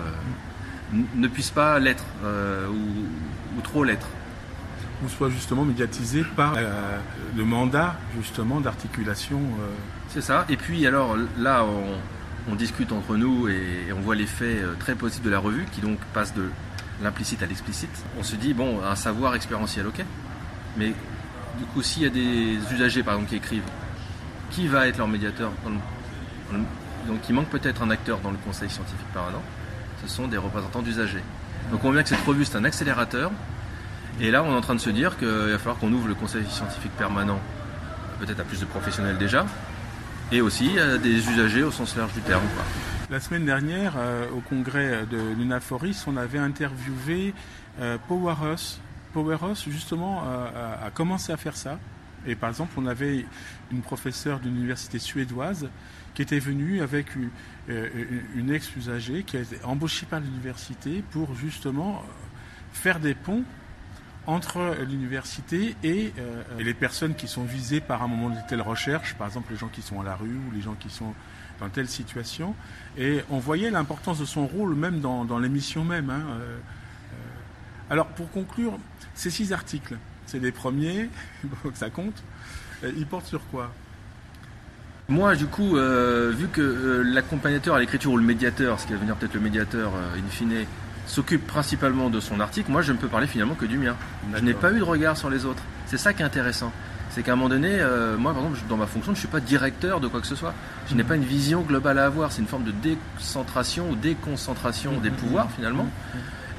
euh, 0.93 1.01
ne 1.15 1.27
puisse 1.27 1.51
pas 1.51 1.79
l'être 1.79 2.05
euh, 2.23 2.67
ou, 2.67 3.61
trop 3.61 3.83
l'être. 3.83 4.07
Ou 5.03 5.09
soit 5.09 5.29
justement 5.29 5.65
médiatisé 5.65 6.23
par 6.35 6.55
le 7.35 7.43
mandat 7.43 7.95
justement 8.17 8.61
d'articulation. 8.61 9.41
C'est 10.07 10.21
ça. 10.21 10.45
Et 10.47 10.55
puis 10.55 10.87
alors 10.87 11.17
là, 11.37 11.65
on, 12.49 12.55
discute 12.55 12.91
entre 12.93 13.17
nous 13.17 13.49
et, 13.49 13.91
on 13.91 13.99
voit 13.99 14.15
l'effet 14.15 14.61
très 14.79 14.95
positif 14.95 15.23
de 15.23 15.29
la 15.29 15.39
revue 15.39 15.65
qui 15.73 15.81
donc 15.81 15.97
passe 16.13 16.33
de 16.33 16.49
l'implicite 17.01 17.43
à 17.43 17.45
l'explicite. 17.45 18.03
On 18.19 18.23
se 18.23 18.35
dit, 18.35 18.53
bon, 18.53 18.83
un 18.83 18.95
savoir 18.95 19.35
expérientiel, 19.35 19.87
ok. 19.87 20.03
Mais 20.77 20.93
du 21.57 21.65
coup, 21.73 21.81
s'il 21.81 22.03
y 22.03 22.05
a 22.05 22.09
des 22.09 22.57
usagers, 22.73 23.03
par 23.03 23.15
exemple, 23.15 23.29
qui 23.29 23.35
écrivent, 23.37 23.69
qui 24.51 24.67
va 24.67 24.87
être 24.87 24.97
leur 24.97 25.07
médiateur 25.07 25.51
Donc, 27.07 27.19
il 27.27 27.35
manque 27.35 27.49
peut-être 27.49 27.81
un 27.81 27.89
acteur 27.89 28.19
dans 28.19 28.31
le 28.31 28.37
conseil 28.37 28.69
scientifique 28.69 29.07
permanent. 29.13 29.41
Ce 30.01 30.09
sont 30.09 30.27
des 30.27 30.37
représentants 30.37 30.81
d'usagers. 30.81 31.23
Donc, 31.71 31.83
on 31.83 31.91
voit 31.91 32.03
que 32.03 32.09
cette 32.09 32.25
revue, 32.25 32.45
c'est 32.45 32.57
un 32.57 32.63
accélérateur. 32.63 33.31
Et 34.19 34.31
là, 34.31 34.43
on 34.43 34.51
est 34.51 34.55
en 34.55 34.61
train 34.61 34.75
de 34.75 34.79
se 34.79 34.89
dire 34.89 35.17
qu'il 35.17 35.27
va 35.27 35.57
falloir 35.57 35.77
qu'on 35.77 35.91
ouvre 35.91 36.07
le 36.07 36.15
conseil 36.15 36.45
scientifique 36.45 36.91
permanent, 36.97 37.39
peut-être 38.19 38.39
à 38.39 38.43
plus 38.43 38.59
de 38.59 38.65
professionnels 38.65 39.17
déjà, 39.17 39.45
et 40.31 40.41
aussi 40.41 40.79
à 40.79 40.97
des 40.97 41.29
usagers 41.29 41.63
au 41.63 41.71
sens 41.71 41.95
large 41.95 42.13
du 42.13 42.21
terme. 42.21 42.43
La 43.09 43.19
semaine 43.19 43.45
dernière, 43.45 43.93
euh, 43.97 44.27
au 44.31 44.39
congrès 44.39 45.05
de 45.05 45.17
l'UNAFORIS, 45.37 46.05
on 46.07 46.17
avait 46.17 46.39
interviewé 46.39 47.33
euh, 47.79 47.97
Powerhouse, 48.07 48.79
Powerhouse, 49.13 49.65
justement, 49.69 50.23
a, 50.23 50.89
commencé 50.91 51.31
à 51.31 51.37
faire 51.37 51.55
ça. 51.55 51.79
Et 52.27 52.35
par 52.35 52.49
exemple, 52.49 52.73
on 52.77 52.85
avait 52.85 53.25
une 53.71 53.81
professeure 53.81 54.39
d'une 54.39 54.57
université 54.57 54.99
suédoise 54.99 55.69
qui 56.15 56.21
était 56.21 56.39
venue 56.39 56.81
avec 56.81 57.07
euh, 57.69 57.89
une, 58.35 58.51
ex-usagée 58.51 59.23
qui 59.23 59.37
a 59.37 59.41
été 59.41 59.57
embauchée 59.63 60.05
par 60.05 60.21
l'université 60.21 61.03
pour 61.11 61.35
justement 61.35 61.97
euh, 61.97 62.11
faire 62.73 62.99
des 62.99 63.13
ponts 63.13 63.43
entre 64.27 64.75
l'université 64.87 65.75
et, 65.83 66.13
euh, 66.17 66.41
et, 66.59 66.63
les 66.63 66.73
personnes 66.73 67.15
qui 67.15 67.27
sont 67.27 67.43
visées 67.43 67.81
par 67.81 68.01
un 68.03 68.07
moment 68.07 68.29
de 68.29 68.39
telle 68.49 68.61
recherche, 68.61 69.13
par 69.15 69.27
exemple 69.27 69.51
les 69.51 69.57
gens 69.57 69.67
qui 69.67 69.81
sont 69.81 70.01
à 70.01 70.03
la 70.03 70.15
rue 70.15 70.35
ou 70.35 70.51
les 70.53 70.61
gens 70.61 70.75
qui 70.75 70.89
sont 70.89 71.13
dans 71.59 71.69
telle 71.69 71.87
situation. 71.87 72.55
Et 72.97 73.21
on 73.29 73.39
voyait 73.39 73.69
l'importance 73.69 74.19
de 74.19 74.25
son 74.25 74.47
rôle 74.47 74.75
même 74.75 74.99
dans, 74.99 75.39
l'émission 75.39 75.83
même. 75.85 76.09
Hein, 76.09 76.23
alors 77.89 78.07
pour 78.07 78.29
conclure, 78.31 78.77
ces 79.13 79.29
six 79.29 79.53
articles, 79.53 79.95
c'est 80.25 80.39
les 80.39 80.51
premiers, 80.51 81.09
ça 81.73 81.89
compte. 81.89 82.23
Euh, 82.83 82.91
ils 82.97 83.05
portent 83.05 83.27
sur 83.27 83.45
quoi? 83.47 83.71
Moi, 85.07 85.35
du 85.35 85.45
coup, 85.45 85.77
euh, 85.77 86.31
vu 86.35 86.47
que 86.47 86.61
euh, 86.61 87.03
l'accompagnateur 87.03 87.75
à 87.75 87.79
l'écriture 87.79 88.11
ou 88.11 88.17
le 88.17 88.23
médiateur, 88.23 88.79
ce 88.79 88.87
qui 88.87 88.93
va 88.93 88.97
devenir 88.97 89.15
peut-être 89.15 89.35
le 89.35 89.39
médiateur 89.39 89.93
in 89.95 90.29
fine, 90.29 90.65
s'occupe 91.07 91.45
principalement 91.45 92.09
de 92.09 92.19
son 92.19 92.39
article, 92.39 92.71
moi 92.71 92.81
je 92.81 92.91
ne 92.91 92.97
peux 92.97 93.07
parler 93.07 93.27
finalement 93.27 93.55
que 93.55 93.65
du 93.65 93.77
mien. 93.77 93.95
Je 94.35 94.41
n'ai 94.41 94.53
pas 94.53 94.71
eu 94.71 94.79
de 94.79 94.83
regard 94.83 95.17
sur 95.17 95.29
les 95.29 95.45
autres. 95.45 95.61
C'est 95.85 95.97
ça 95.97 96.13
qui 96.13 96.21
est 96.21 96.25
intéressant. 96.25 96.71
C'est 97.11 97.23
qu'à 97.23 97.33
un 97.33 97.35
moment 97.35 97.49
donné, 97.49 97.77
moi 98.17 98.33
par 98.33 98.43
exemple, 98.43 98.59
dans 98.67 98.77
ma 98.77 98.87
fonction, 98.87 99.11
je 99.13 99.17
ne 99.17 99.19
suis 99.19 99.27
pas 99.27 99.39
directeur 99.39 99.99
de 99.99 100.07
quoi 100.07 100.19
que 100.19 100.27
ce 100.27 100.35
soit. 100.35 100.53
Je 100.89 100.95
n'ai 100.95 101.03
mhm. 101.03 101.09
pas 101.09 101.15
une 101.15 101.23
vision 101.23 101.61
globale 101.61 101.99
à 101.99 102.05
avoir. 102.05 102.31
C'est 102.31 102.41
une 102.41 102.47
forme 102.47 102.65
de 102.65 102.71
décentration 102.71 103.89
ou 103.89 103.95
déconcentration 103.95 104.99
des 104.99 105.11
mhm. 105.11 105.15
pouvoirs 105.15 105.51
finalement. 105.55 105.87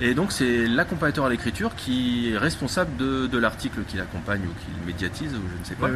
Et 0.01 0.15
donc 0.15 0.33
c'est 0.33 0.67
l'accompagnateur 0.67 1.25
à 1.25 1.31
l'écriture 1.31 1.75
qui 1.75 2.33
est 2.33 2.39
responsable 2.39 2.97
de, 2.97 3.39
l'article 3.39 3.81
qui 3.89 3.97
l'accompagne 3.97 4.43
ou 4.43 4.53
qui 4.61 4.67
le 4.81 4.87
médiatise 4.87 5.33
ou 5.33 5.41
je 5.55 5.61
ne 5.61 5.65
sais 5.65 5.75
quoi. 5.75 5.91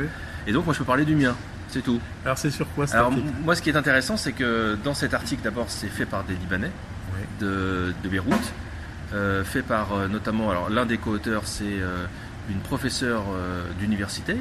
Et 0.46 0.52
donc 0.52 0.64
moi 0.64 0.74
je 0.74 0.78
peux 0.78 0.84
parler 0.84 1.04
du 1.04 1.14
mien, 1.14 1.36
c'est 1.68 1.82
tout. 1.82 2.00
Alors 2.24 2.38
c'est 2.38 2.50
sur 2.50 2.66
quoi 2.74 2.86
Alors 2.94 3.12
moi 3.44 3.54
ce 3.54 3.62
qui 3.62 3.68
est 3.68 3.76
intéressant 3.76 4.16
c'est 4.16 4.32
que 4.32 4.78
dans 4.84 4.94
cet 4.94 5.12
article 5.12 5.42
d'abord 5.42 5.66
c'est 5.68 5.88
fait 5.88 6.06
par 6.06 6.24
des 6.24 6.34
Libanais 6.34 6.70
de, 7.40 7.92
Beyrouth, 8.04 8.52
euh, 9.14 9.44
fait 9.44 9.62
par 9.62 9.92
euh, 9.92 10.08
notamment, 10.08 10.50
alors 10.50 10.70
l'un 10.70 10.86
des 10.86 10.98
co-auteurs 10.98 11.42
c'est 11.46 11.64
euh, 11.64 12.04
une 12.48 12.60
professeure 12.60 13.24
d'université 13.78 14.36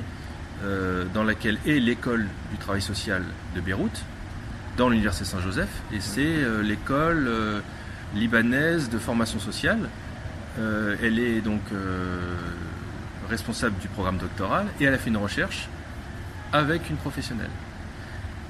dans 1.14 1.24
laquelle 1.24 1.60
est 1.68 1.80
l'école 1.80 2.28
du 2.52 2.58
travail 2.58 2.82
social 2.82 3.24
de 3.56 3.62
Beyrouth, 3.62 4.04
dans 4.78 4.90
l'université 4.90 5.26
Saint-Joseph, 5.26 5.70
et 5.94 6.00
c'est 6.00 6.38
l'école 6.64 7.30
libanaise 8.16 8.90
de 8.90 8.98
formation 8.98 9.40
sociale. 9.40 9.78
Elle 10.58 11.20
est 11.20 11.42
donc 11.42 11.62
responsable 13.30 13.78
du 13.80 13.88
programme 13.90 14.18
doctoral 14.18 14.66
et 14.80 14.86
elle 14.86 14.94
a 14.96 14.98
fait 14.98 15.12
une 15.12 15.18
recherche 15.18 15.70
avec 16.52 16.90
une 16.90 16.98
professionnelle. 16.98 17.52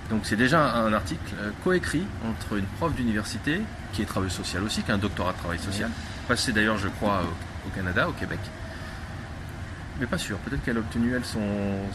Donc 0.09 0.21
c'est 0.23 0.37
déjà 0.37 0.75
un 0.75 0.93
article 0.93 1.35
coécrit 1.65 2.05
entre 2.29 2.57
une 2.57 2.65
prof 2.77 2.95
d'université, 2.95 3.61
qui 3.93 4.01
est 4.01 4.05
travail 4.05 4.29
social 4.29 4.63
aussi, 4.63 4.83
qui 4.83 4.91
a 4.91 4.95
un 4.95 4.99
doctorat 4.99 5.33
de 5.33 5.37
travail 5.37 5.59
social, 5.59 5.89
passé 6.27 6.51
d'ailleurs 6.51 6.77
je 6.77 6.87
crois 6.87 7.21
au, 7.65 7.69
Canada, 7.75 8.09
au 8.09 8.13
Québec, 8.13 8.39
mais 9.99 10.05
pas 10.05 10.17
sûr, 10.17 10.37
peut-être 10.37 10.63
qu'elle 10.63 10.77
a 10.77 10.79
obtenu 10.79 11.13
elle 11.13 11.25
son, 11.25 11.39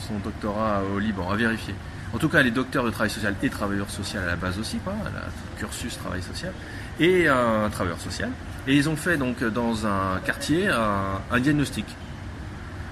son, 0.06 0.18
doctorat 0.18 0.82
au 0.94 0.98
Liban, 0.98 1.30
à 1.30 1.36
vérifier. 1.36 1.74
En 2.12 2.18
tout 2.18 2.28
cas 2.28 2.40
elle 2.40 2.48
est 2.48 2.52
docteur 2.52 2.84
de 2.84 2.90
travail 2.90 3.10
social 3.10 3.34
et 3.42 3.48
travailleur 3.48 3.90
social 3.90 4.22
à 4.22 4.26
la 4.26 4.36
base 4.36 4.58
aussi, 4.58 4.78
quoi, 4.78 4.94
elle 5.00 5.16
a 5.16 5.20
un 5.20 5.58
cursus 5.58 5.96
travail 5.98 6.22
social 6.22 6.52
et 7.00 7.28
un 7.28 7.68
travailleur 7.70 8.00
social. 8.00 8.30
Et 8.66 8.76
ils 8.76 8.88
ont 8.88 8.96
fait 8.96 9.16
donc 9.16 9.44
dans 9.44 9.86
un 9.86 10.20
quartier 10.24 10.68
un, 10.68 11.40
diagnostic. 11.40 11.84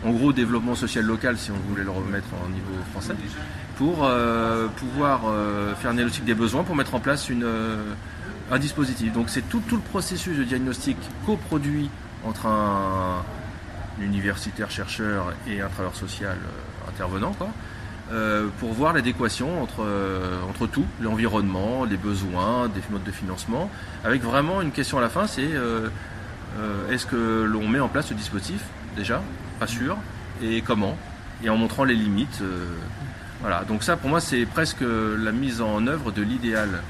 En 0.04 0.10
gros, 0.10 0.32
développement 0.32 0.74
social 0.74 1.04
local, 1.04 1.38
si 1.38 1.50
on 1.50 1.68
voulait 1.68 1.84
le 1.84 1.90
remettre 1.90 2.26
en 2.34 2.48
niveau 2.48 2.74
français, 2.90 3.14
pour 3.76 4.04
euh, 4.04 4.66
pouvoir 4.76 5.22
euh, 5.26 5.74
faire 5.76 5.92
un 5.92 5.94
diagnostic 5.94 6.24
des 6.24 6.34
besoins, 6.34 6.64
pour 6.64 6.74
mettre 6.74 6.94
en 6.94 7.00
place 7.00 7.30
une, 7.30 7.46
un 8.50 8.58
dispositif. 8.58 9.12
Donc 9.12 9.28
c'est 9.28 9.48
tout, 9.48 9.62
le 9.70 9.78
processus 9.78 10.36
de 10.36 10.44
diagnostic 10.44 10.96
coproduit 11.26 11.90
entre 12.24 12.46
un, 12.46 13.22
universitaire 14.00 14.70
chercheur 14.70 15.32
et 15.46 15.60
un 15.60 15.68
travailleur 15.68 15.94
social 15.94 16.36
intervenant, 16.88 17.32
quoi, 17.32 17.48
euh, 18.10 18.48
pour 18.58 18.72
voir 18.72 18.92
l'adéquation 18.92 19.62
entre, 19.62 19.84
euh, 19.84 20.40
entre 20.48 20.66
tout, 20.66 20.84
l'environnement, 21.00 21.84
les 21.84 21.96
besoins, 21.96 22.68
des 22.68 22.80
modes 22.90 23.04
de 23.04 23.10
financement, 23.10 23.70
avec 24.04 24.22
vraiment 24.22 24.60
une 24.60 24.72
question 24.72 24.98
à 24.98 25.00
la 25.00 25.08
fin, 25.08 25.26
c'est 25.26 25.48
euh, 25.52 25.88
est-ce 26.90 27.06
que 27.06 27.44
l'on 27.44 27.68
met 27.68 27.80
en 27.80 27.88
place 27.88 28.06
ce 28.06 28.14
dispositif 28.14 28.62
déjà, 28.96 29.22
pas 29.58 29.66
sûr, 29.66 29.96
et 30.42 30.62
comment, 30.62 30.96
et 31.42 31.48
en 31.48 31.56
montrant 31.56 31.84
les 31.84 31.94
limites. 31.94 32.42
Voilà, 33.40 33.64
donc 33.64 33.82
ça 33.82 33.96
pour 33.96 34.10
moi 34.10 34.20
c'est 34.20 34.44
presque 34.44 34.82
la 34.82 35.32
mise 35.32 35.62
en 35.62 35.86
œuvre 35.86 36.12
de 36.12 36.22
l'idéal 36.22 36.82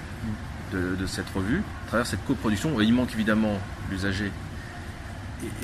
de, 0.72 1.06
cette 1.06 1.28
revue, 1.34 1.62
à 1.86 1.88
travers 1.88 2.06
cette 2.06 2.24
coproduction. 2.24 2.80
Il 2.80 2.92
manque 2.92 3.12
évidemment 3.14 3.58
l'usager. 3.90 4.30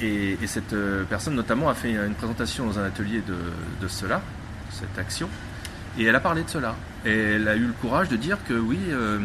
Et, 0.03 0.37
cette 0.47 0.73
euh, 0.73 1.05
personne 1.05 1.35
notamment 1.35 1.69
a 1.69 1.75
fait 1.75 1.93
une 1.93 2.15
présentation 2.15 2.67
dans 2.67 2.79
un 2.79 2.85
atelier 2.85 3.23
de, 3.27 3.89
cela, 3.89 4.23
cette 4.71 4.99
action, 4.99 5.29
et 5.99 6.05
elle 6.05 6.17
a 6.17 6.21
parlé 6.21 6.43
de 6.43 6.51
cela. 6.51 6.75
Et 7.05 7.13
elle 7.13 7.49
a 7.49 7.57
eu 7.57 7.67
le 7.67 7.73
courage 7.73 8.09
de 8.09 8.17
dire 8.17 8.39
que 8.47 8.55
oui, 8.55 8.79
euh, 8.91 9.21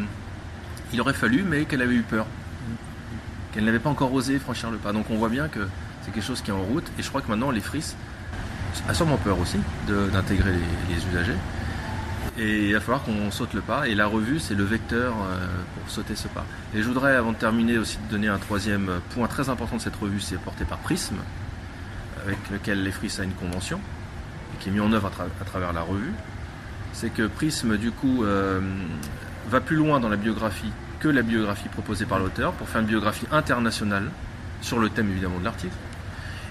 il 0.91 1.01
aurait 1.01 1.13
fallu, 1.13 1.43
mais 1.43 1.65
qu'elle 1.65 1.81
avait 1.81 1.95
eu 1.95 2.03
peur. 2.03 2.25
Qu'elle 3.51 3.65
n'avait 3.65 3.79
pas 3.79 3.89
encore 3.89 4.13
osé 4.13 4.39
franchir 4.39 4.71
le 4.71 4.77
pas. 4.77 4.93
Donc 4.93 5.09
on 5.09 5.17
voit 5.17 5.29
bien 5.29 5.47
que 5.47 5.67
c'est 6.03 6.11
quelque 6.11 6.25
chose 6.25 6.41
qui 6.41 6.51
est 6.51 6.53
en 6.53 6.61
route. 6.61 6.85
Et 6.97 7.03
je 7.03 7.09
crois 7.09 7.21
que 7.21 7.29
maintenant, 7.29 7.51
les 7.51 7.61
frisses 7.61 7.95
a 8.87 8.93
sûrement 8.93 9.17
peur 9.17 9.39
aussi 9.39 9.57
d'intégrer 9.87 10.51
les, 10.89 10.95
usagers. 11.11 11.37
Et 12.37 12.69
il 12.69 12.73
va 12.73 12.79
falloir 12.79 13.03
qu'on 13.03 13.29
saute 13.29 13.53
le 13.53 13.61
pas. 13.61 13.87
Et 13.87 13.95
la 13.95 14.07
revue, 14.07 14.39
c'est 14.39 14.55
le 14.55 14.63
vecteur 14.63 15.13
euh, 15.13 15.47
pour 15.75 15.89
sauter 15.89 16.15
ce 16.15 16.27
pas. 16.27 16.45
Et 16.73 16.81
je 16.81 16.87
voudrais, 16.87 17.15
avant 17.15 17.31
de 17.31 17.37
terminer, 17.37 17.77
aussi 17.77 17.99
donner 18.09 18.27
un 18.27 18.39
troisième 18.39 18.89
point 19.13 19.27
très 19.27 19.49
important 19.49 19.77
de 19.77 19.81
cette 19.81 19.95
revue, 19.95 20.19
c'est 20.19 20.39
porté 20.39 20.65
par 20.65 20.79
Prism, 20.79 21.15
avec 22.23 22.37
lequel 22.51 22.83
les 22.83 23.19
a 23.19 23.23
une 23.23 23.33
convention, 23.33 23.79
et 24.53 24.63
qui 24.63 24.69
est 24.69 24.71
mis 24.71 24.79
en 24.79 24.91
œuvre 24.93 25.11
à, 25.41 25.45
travers 25.45 25.73
la 25.73 25.81
revue. 25.81 26.13
C'est 26.91 27.11
que 27.11 27.27
Prism, 27.27 27.77
du 27.77 27.91
coup, 27.91 28.23
euh, 28.23 28.59
va 29.49 29.61
plus 29.61 29.75
loin 29.75 29.99
dans 29.99 30.09
la 30.09 30.17
biographie 30.17 30.71
que 30.99 31.09
la 31.09 31.21
biographie 31.21 31.69
proposée 31.69 32.05
par 32.05 32.17
l'auteur, 32.17 32.53
pour 32.53 32.67
faire 32.67 32.81
une 32.81 32.87
biographie 32.87 33.27
internationale, 33.31 34.09
sur 34.61 34.79
le 34.79 34.89
thème 34.89 35.11
évidemment 35.11 35.37
de 35.37 35.43
l'article, 35.43 35.75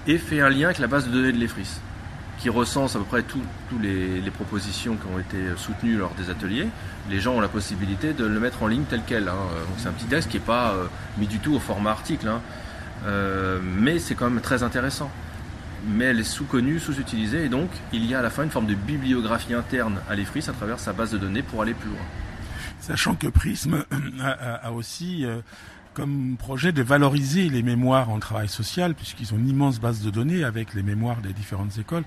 et 0.07 0.17
fait 0.17 0.39
un 0.39 0.49
lien 0.49 0.65
avec 0.65 0.79
la 0.79 0.87
base 0.87 1.07
de 1.07 1.11
données 1.11 1.31
de 1.31 1.39
l'EFRIS 1.39 1.81
qui 2.37 2.49
recense 2.49 2.95
à 2.95 2.99
peu 2.99 3.05
près 3.05 3.23
toutes 3.23 3.43
les, 3.81 4.21
propositions 4.31 4.95
qui 4.95 5.07
ont 5.07 5.19
été 5.19 5.37
soutenues 5.57 5.95
lors 5.95 6.13
des 6.15 6.29
ateliers. 6.29 6.67
Les 7.09 7.19
gens 7.19 7.33
ont 7.33 7.41
la 7.41 7.47
possibilité 7.47 8.13
de 8.13 8.25
le 8.25 8.39
mettre 8.39 8.63
en 8.63 8.67
ligne 8.67 8.83
tel 8.89 9.01
quel. 9.05 9.27
Hein. 9.27 9.35
c'est 9.77 9.87
un 9.87 9.91
petit 9.91 10.05
texte 10.05 10.29
qui 10.29 10.37
n'est 10.37 10.43
pas 10.43 10.71
euh, 10.71 10.85
mis 11.17 11.27
du 11.27 11.39
tout 11.39 11.53
au 11.53 11.59
format 11.59 11.91
article, 11.91 12.27
hein. 12.27 12.41
euh, 13.05 13.59
mais 13.61 13.99
c'est 13.99 14.15
quand 14.15 14.29
même 14.29 14.41
très 14.41 14.63
intéressant. 14.63 15.11
Mais 15.87 16.05
elle 16.05 16.19
est 16.19 16.23
sous-connue, 16.23 16.79
sous-utilisée, 16.79 17.45
et 17.45 17.49
donc 17.49 17.69
il 17.91 18.05
y 18.05 18.15
a 18.15 18.19
à 18.19 18.21
la 18.21 18.29
fin 18.29 18.43
une 18.43 18.49
forme 18.49 18.67
de 18.67 18.75
bibliographie 18.75 19.53
interne 19.53 19.99
à 20.09 20.15
l'EFRIS 20.15 20.49
à 20.49 20.53
travers 20.53 20.79
sa 20.79 20.93
base 20.93 21.11
de 21.11 21.17
données 21.17 21.43
pour 21.43 21.61
aller 21.61 21.73
plus 21.73 21.89
loin. 21.89 21.99
Sachant 22.79 23.15
que 23.15 23.27
Prism 23.27 23.85
a, 24.21 24.71
aussi 24.71 25.25
euh, 25.25 25.39
comme 25.93 26.35
projet 26.37 26.71
de 26.71 26.81
valoriser 26.81 27.49
les 27.49 27.63
mémoires 27.63 28.09
en 28.09 28.19
travail 28.19 28.47
social, 28.47 28.93
puisqu'ils 28.93 29.33
ont 29.33 29.37
une 29.37 29.49
immense 29.49 29.79
base 29.79 30.01
de 30.01 30.09
données 30.09 30.43
avec 30.43 30.73
les 30.73 30.83
mémoires 30.83 31.21
des 31.21 31.33
différentes 31.33 31.77
écoles. 31.77 32.03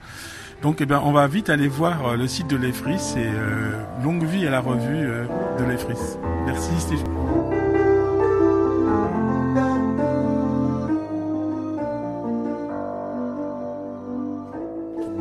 Donc, 0.62 0.80
eh 0.80 0.86
bien, 0.86 1.00
on 1.04 1.12
va 1.12 1.26
vite 1.26 1.50
aller 1.50 1.68
voir 1.68 2.06
euh, 2.06 2.16
le 2.16 2.26
site 2.26 2.48
de 2.48 2.56
l'EFRIS 2.56 3.16
et 3.16 3.26
euh, 3.26 3.82
longue 4.02 4.24
vie 4.24 4.46
à 4.46 4.50
la 4.50 4.60
revue 4.60 4.80
euh, 4.88 5.26
de 5.58 5.64
l'EFRIS. 5.64 6.18
Merci. 6.46 6.70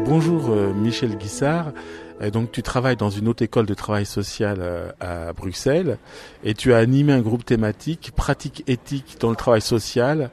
Bonjour 0.06 0.50
Michel 0.76 1.18
Guissard 1.18 1.74
donc 2.32 2.52
tu 2.52 2.64
travailles 2.64 2.96
dans 2.96 3.10
une 3.10 3.28
haute 3.28 3.42
école 3.42 3.66
de 3.66 3.74
travail 3.74 4.06
social 4.06 4.58
euh, 4.60 4.92
à 5.00 5.34
Bruxelles 5.34 5.98
et 6.44 6.54
tu 6.54 6.74
as 6.74 6.78
animé 6.78 7.14
un 7.14 7.22
groupe 7.22 7.46
thématique 7.46 8.12
pratique 8.16 8.64
éthique 8.68 9.18
dans 9.20 9.30
le 9.30 9.36
travail 9.36 9.62
social, 9.62 10.32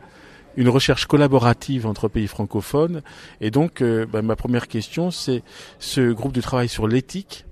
une 0.56 0.68
recherche 0.68 1.06
collaborative 1.06 1.86
entre 1.86 2.08
pays 2.08 2.28
francophones. 2.28 3.02
Et 3.40 3.50
donc 3.50 3.82
euh, 3.82 4.06
bah, 4.06 4.22
ma 4.22 4.36
première 4.36 4.68
question 4.68 5.10
c'est 5.10 5.42
ce 5.78 6.12
groupe 6.12 6.32
de 6.32 6.40
travail 6.40 6.68
sur 6.68 6.86
l'éthique, 6.86 7.46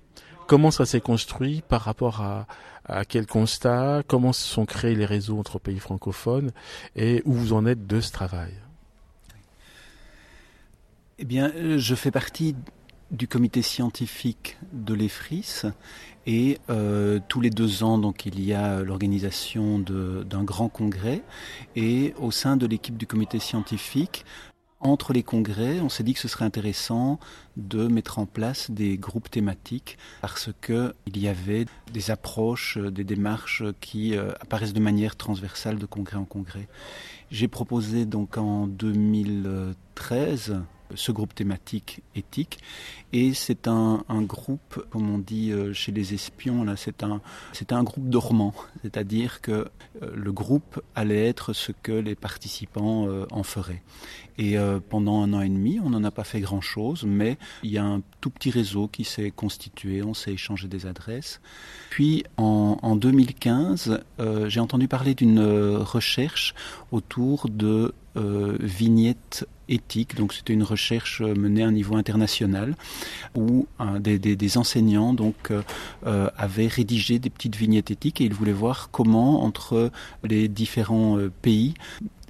comment 0.47 0.71
ça 0.71 0.87
s'est 0.87 1.00
construit 1.00 1.62
par 1.69 1.83
rapport 1.83 2.21
à, 2.21 2.47
à 2.87 3.05
quel 3.05 3.27
constat, 3.27 4.03
comment 4.07 4.33
se 4.33 4.47
sont 4.47 4.67
créés 4.67 4.95
les 4.95 5.07
réseaux 5.07 5.39
entre 5.39 5.59
pays 5.59 5.81
francophones 5.81 6.53
et 6.95 7.23
où 7.25 7.33
vous 7.33 7.53
en 7.53 7.67
êtes 7.67 7.87
de 7.87 8.00
ce 8.00 8.12
travail? 8.12 8.53
Eh 11.21 11.26
bien, 11.26 11.52
euh, 11.54 11.76
je 11.76 11.95
fais 11.95 12.11
partie 12.11 12.56
du 13.11 13.28
comité 13.28 13.61
scientifique 13.61 14.56
de 14.73 14.95
l'EFRIS 14.95 15.67
et 16.26 16.59
euh, 16.71 17.21
tous 17.28 17.43
les 17.43 17.50
deux 17.50 17.83
ans 17.83 17.99
donc 17.99 18.25
il 18.25 18.43
y 18.43 18.54
a 18.54 18.83
l'organisation 18.83 19.78
d'un 19.78 20.45
grand 20.45 20.71
congrès 20.71 21.23
et 21.76 22.15
au 22.19 22.30
sein 22.30 22.56
de 22.56 22.67
l'équipe 22.67 22.97
du 22.97 23.06
comité 23.06 23.39
scientifique 23.39 24.25
entre 24.78 25.13
les 25.13 25.23
congrès, 25.23 25.80
on 25.80 25.91
s'est 25.91 26.04
dit 26.04 26.15
que 26.15 26.21
ce 26.21 26.28
serait 26.28 26.47
intéressant 26.47 27.21
de 27.59 27.87
mettre 27.87 28.19
en 28.19 28.25
place 28.25 28.71
des 28.71 28.97
groupes 28.97 29.30
thématiques 29.30 29.99
parce 30.23 30.49
que 30.63 30.95
il 31.04 31.19
y 31.19 31.28
avait 31.28 31.67
des 31.93 32.11
approches, 32.11 32.78
des 32.78 33.04
démarches 33.04 33.63
qui 33.83 34.17
euh, 34.17 34.33
apparaissent 34.41 34.73
de 34.73 34.80
manière 34.80 35.17
transversale 35.17 35.78
de 35.78 35.85
congrès 35.85 36.17
en 36.17 36.25
congrès. 36.25 36.67
J'ai 37.30 37.47
proposé 37.47 38.06
donc 38.06 38.39
en 38.39 38.67
2013 38.69 40.63
ce 40.95 41.13
groupe 41.13 41.35
thématique 41.35 42.03
éthique. 42.15 42.59
Et 43.13 43.35
c'est 43.35 43.67
un, 43.67 44.05
groupe, 44.09 44.85
comme 44.91 45.13
on 45.13 45.19
dit 45.19 45.50
euh, 45.53 45.73
chez 45.73 45.93
les 45.93 46.15
espions, 46.15 46.65
là, 46.65 46.76
c'est 46.76 47.03
un, 47.03 47.21
c'est 47.53 47.73
un 47.73 47.83
groupe 47.83 48.09
dormant. 48.09 48.55
C'est-à-dire 48.83 49.41
que 49.41 49.50
euh, 50.03 50.11
le 50.15 50.33
groupe 50.33 50.81
allait 50.95 51.26
être 51.26 51.53
ce 51.53 51.73
que 51.73 51.93
les 51.93 52.15
participants 52.15 53.09
euh, 53.09 53.26
en 53.31 53.43
feraient. 53.43 53.83
Et 54.43 54.57
pendant 54.89 55.23
un 55.23 55.35
an 55.35 55.43
et 55.43 55.49
demi, 55.50 55.81
on 55.85 55.91
n'en 55.91 56.03
a 56.03 56.11
pas 56.11 56.25
fait 56.25 56.41
grand-chose, 56.41 57.05
mais 57.07 57.37
il 57.63 57.71
y 57.71 57.76
a 57.76 57.85
un 57.85 58.00
tout 58.23 58.31
petit 58.31 58.50
réseau 58.50 58.89
qui 58.89 59.05
s'est 59.05 59.31
constitué, 59.31 60.03
on 60.03 60.15
s'est 60.15 60.33
échangé 60.33 60.67
des 60.67 60.87
adresses. 60.87 61.43
Puis 61.91 62.25
en, 62.39 62.79
en 62.81 62.97
2015, 62.97 64.00
j'ai 64.47 64.61
entendu 64.61 64.89
parler 64.89 65.15
d'une 65.15 65.41
recherche 65.41 66.55
autour 66.91 67.50
de 67.50 67.93
vignettes 68.15 69.47
éthique. 69.71 70.17
Donc 70.17 70.35
c'était 70.35 70.53
une 70.53 70.63
recherche 70.63 71.23
euh, 71.23 71.35
menée 71.35 71.63
à 71.63 71.69
un 71.69 71.73
niveau 71.73 71.97
international 71.97 72.75
où 73.35 73.67
des, 74.00 74.59
enseignants 74.59 75.15
donc 75.15 75.50
euh, 75.50 75.63
euh, 76.07 76.29
avaient 76.37 76.67
rédigé 76.67 77.19
des 77.19 77.31
petites 77.31 77.57
vignettes 77.57 77.91
éthiques 77.91 78.21
et 78.21 78.25
ils 78.25 78.35
voulaient 78.35 78.53
voir 78.53 78.91
comment 78.91 79.43
entre 79.45 79.91
les 80.25 80.49
différents 80.49 81.19
pays 81.43 81.75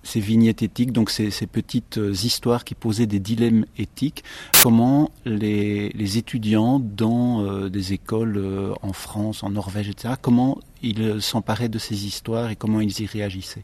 ces 0.03 0.21
vignettes 0.21 0.63
éthiques, 0.63 0.93
donc 0.93 1.11
ces, 1.11 1.31
petites 1.47 2.01
histoires 2.23 2.65
qui 2.65 2.75
posaient 2.75 3.07
des 3.07 3.21
dilemmes 3.21 3.65
éthiques, 3.79 4.25
comment 4.63 5.11
les, 5.25 6.19
étudiants 6.19 6.79
dans 6.81 7.69
des 7.69 7.93
écoles 7.93 8.75
en 8.83 8.93
France, 8.93 9.43
en 9.43 9.51
Norvège, 9.51 9.89
etc., 9.89 10.15
comment 10.21 10.59
ils 10.83 11.21
s'emparaient 11.21 11.69
de 11.69 11.79
ces 11.79 12.07
histoires 12.07 12.51
et 12.51 12.57
comment 12.57 12.81
ils 12.81 13.01
y 13.01 13.07
réagissaient? 13.07 13.63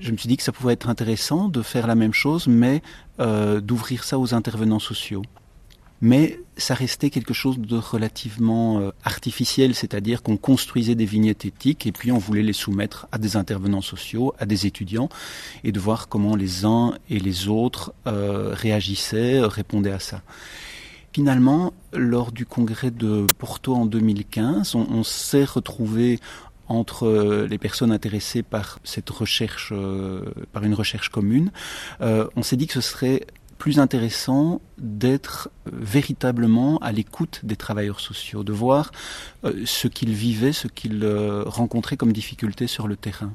Je 0.00 0.10
me 0.10 0.16
suis 0.16 0.28
dit 0.28 0.36
que 0.36 0.42
ça 0.42 0.52
pouvait 0.52 0.72
être 0.72 0.88
intéressant 0.88 1.48
de 1.48 1.62
faire 1.62 1.86
la 1.86 1.94
même 1.94 2.12
chose, 2.12 2.46
mais 2.46 2.82
euh, 3.20 3.60
d'ouvrir 3.60 4.04
ça 4.04 4.18
aux 4.18 4.34
intervenants 4.34 4.78
sociaux. 4.78 5.22
Mais 6.00 6.40
ça 6.56 6.74
restait 6.74 7.10
quelque 7.10 7.34
chose 7.34 7.58
de 7.58 7.76
relativement 7.76 8.80
euh, 8.80 8.90
artificiel, 9.04 9.74
c'est-à-dire 9.74 10.22
qu'on 10.22 10.36
construisait 10.36 10.94
des 10.94 11.06
vignettes 11.06 11.44
éthiques 11.44 11.86
et 11.86 11.92
puis 11.92 12.12
on 12.12 12.18
voulait 12.18 12.42
les 12.42 12.52
soumettre 12.52 13.06
à 13.12 13.18
des 13.18 13.36
intervenants 13.36 13.80
sociaux, 13.80 14.34
à 14.38 14.46
des 14.46 14.66
étudiants, 14.66 15.08
et 15.64 15.72
de 15.72 15.80
voir 15.80 16.08
comment 16.08 16.36
les 16.36 16.64
uns 16.64 16.94
et 17.08 17.18
les 17.18 17.48
autres 17.48 17.94
euh, 18.06 18.50
réagissaient, 18.54 19.40
répondaient 19.40 19.92
à 19.92 20.00
ça. 20.00 20.22
Finalement, 21.16 21.72
lors 21.94 22.30
du 22.30 22.44
congrès 22.44 22.90
de 22.90 23.26
Porto 23.38 23.74
en 23.74 23.86
2015, 23.86 24.74
on, 24.74 25.02
s'est 25.02 25.46
retrouvé 25.46 26.20
entre 26.68 27.06
euh, 27.06 27.46
les 27.48 27.56
personnes 27.56 27.90
intéressées 27.90 28.42
par 28.42 28.80
cette 28.84 29.08
recherche, 29.08 29.72
euh, 29.72 30.26
par 30.52 30.64
une 30.64 30.74
recherche 30.74 31.08
commune, 31.08 31.52
euh, 32.02 32.28
on 32.36 32.42
s'est 32.42 32.58
dit 32.58 32.66
que 32.66 32.74
ce 32.74 32.82
serait 32.82 33.26
plus 33.58 33.78
intéressant 33.78 34.60
d'être 34.78 35.50
véritablement 35.70 36.78
à 36.78 36.92
l'écoute 36.92 37.40
des 37.42 37.56
travailleurs 37.56 38.00
sociaux, 38.00 38.44
de 38.44 38.52
voir 38.52 38.92
ce 39.64 39.88
qu'ils 39.88 40.12
vivaient, 40.12 40.52
ce 40.52 40.68
qu'ils 40.68 41.06
rencontraient 41.46 41.96
comme 41.96 42.12
difficultés 42.12 42.66
sur 42.66 42.86
le 42.88 42.96
terrain. 42.96 43.32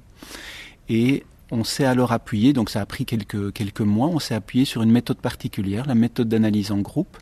Et 0.89 1.23
on 1.51 1.63
s'est 1.63 1.85
alors 1.85 2.13
appuyé, 2.13 2.53
donc 2.53 2.69
ça 2.69 2.81
a 2.81 2.85
pris 2.85 3.05
quelques, 3.05 3.51
quelques 3.51 3.81
mois, 3.81 4.07
on 4.07 4.19
s'est 4.19 4.35
appuyé 4.35 4.63
sur 4.65 4.83
une 4.83 4.91
méthode 4.91 5.17
particulière, 5.17 5.85
la 5.85 5.95
méthode 5.95 6.29
d'analyse 6.29 6.71
en 6.71 6.79
groupe, 6.79 7.17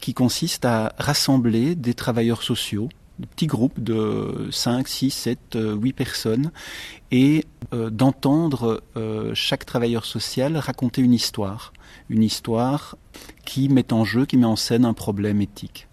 qui 0.00 0.14
consiste 0.14 0.64
à 0.64 0.94
rassembler 0.98 1.74
des 1.74 1.94
travailleurs 1.94 2.42
sociaux 2.42 2.88
de 3.20 3.26
petits 3.26 3.46
groupes 3.46 3.82
de 3.82 4.48
5, 4.50 4.88
6, 4.88 5.10
7, 5.10 5.58
8 5.80 5.92
personnes 5.92 6.50
et 7.10 7.44
euh, 7.72 7.90
d'entendre 7.90 8.82
euh, 8.96 9.32
chaque 9.34 9.66
travailleur 9.66 10.04
social 10.04 10.56
raconter 10.56 11.02
une 11.02 11.12
histoire, 11.12 11.72
une 12.08 12.22
histoire 12.22 12.96
qui 13.44 13.68
met 13.68 13.92
en 13.92 14.04
jeu, 14.04 14.26
qui 14.26 14.36
met 14.36 14.46
en 14.46 14.56
scène 14.56 14.84
un 14.84 14.94
problème 14.94 15.40
éthique. 15.40 15.86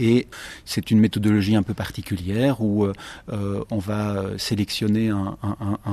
Et 0.00 0.26
c'est 0.64 0.90
une 0.90 0.98
méthodologie 0.98 1.54
un 1.54 1.62
peu 1.62 1.74
particulière 1.74 2.62
où 2.62 2.86
euh, 2.86 3.64
on 3.70 3.78
va 3.78 4.38
sélectionner 4.38 5.10
un, 5.10 5.36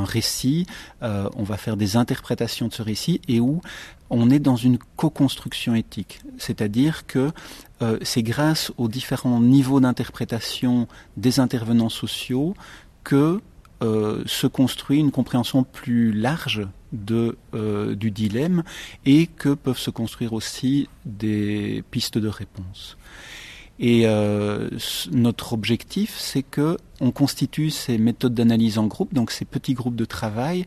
récit, 0.06 0.66
euh, 1.04 1.30
on 1.36 1.44
va 1.44 1.58
faire 1.58 1.76
des 1.76 1.98
interprétations 1.98 2.70
de 2.70 2.74
ce 2.74 2.82
récit 2.82 3.20
et 3.28 3.42
où 3.42 3.62
on 4.10 4.30
est 4.30 4.40
dans 4.40 4.56
une 4.56 4.78
co-construction 4.96 5.76
éthique. 5.76 6.22
C'est-à-dire 6.38 7.06
que 7.06 7.32
euh, 7.82 8.00
c'est 8.02 8.24
grâce 8.24 8.72
aux 8.78 8.88
différents 8.88 9.42
niveaux 9.42 9.82
d'interprétation 9.82 10.88
des 11.18 11.42
intervenants 11.42 11.90
sociaux 11.90 12.56
que 13.04 13.42
se 14.26 14.48
construit 14.48 14.98
une 14.98 15.12
compréhension 15.12 15.64
plus 15.64 16.12
large 16.12 16.68
du 16.92 18.12
dilemme 18.12 18.64
et 19.06 19.28
que 19.28 19.54
peuvent 19.54 19.78
se 19.78 19.92
construire 19.92 20.34
aussi 20.34 20.90
des 21.06 21.84
pistes 21.92 22.18
de 22.18 22.28
réponse. 22.28 22.98
Et 23.80 24.04
euh, 24.06 24.70
notre 25.12 25.54
objectif, 25.54 26.16
c'est 26.18 26.44
que 26.44 26.78
on 27.00 27.12
constitue 27.12 27.70
ces 27.70 27.98
méthodes 27.98 28.34
d'analyse 28.34 28.80
en 28.80 28.88
groupe, 28.88 29.14
donc 29.14 29.32
ces 29.32 29.46
petits 29.46 29.76
groupes 29.76 29.96
de 29.96 30.06
travail, 30.06 30.66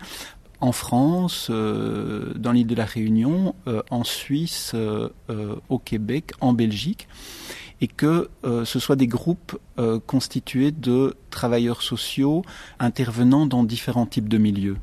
en 0.60 0.72
France, 0.72 1.48
euh, 1.50 2.32
dans 2.34 2.52
l'île 2.52 2.66
de 2.66 2.74
la 2.74 2.84
Réunion, 2.84 3.54
euh, 3.66 3.82
en 3.90 4.04
Suisse, 4.04 4.74
au 5.68 5.78
Québec, 5.78 6.32
en 6.40 6.52
Belgique, 6.52 7.08
et 7.80 7.88
que 7.88 8.28
ce 8.44 8.78
soit 8.78 8.96
des 8.96 9.06
groupes 9.06 9.58
constitués 10.06 10.70
de 10.70 11.16
travailleurs 11.30 11.82
sociaux 11.82 12.42
intervenant 12.78 13.46
dans 13.46 13.64
différents 13.64 14.04
types 14.04 14.28
de 14.28 14.36
milieux, 14.36 14.76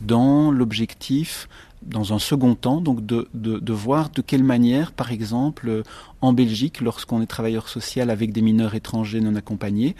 dans 0.00 0.50
l'objectif 0.50 1.48
dans 1.82 2.12
un 2.12 2.18
second 2.18 2.54
temps, 2.54 2.80
donc 2.80 3.04
de, 3.04 3.28
de, 3.32 3.72
voir 3.72 4.10
de 4.10 4.20
quelle 4.20 4.44
manière, 4.44 4.92
par 4.92 5.12
exemple, 5.12 5.68
euh, 5.68 5.82
en 6.20 6.32
Belgique, 6.32 6.80
lorsqu'on 6.80 7.22
est 7.22 7.26
travailleur 7.26 7.68
social 7.68 8.10
avec 8.10 8.32
des 8.32 8.42
mineurs 8.42 8.74
étrangers 8.74 9.20
non 9.20 9.34
accompagnés, 9.34 9.96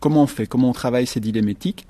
comment 0.00 0.24
on 0.24 0.26
fait, 0.26 0.46
comment 0.46 0.70
on 0.70 0.72
travaille 0.72 1.06
ces 1.06 1.20
dilemmes 1.20 1.48
éthiques, 1.48 1.86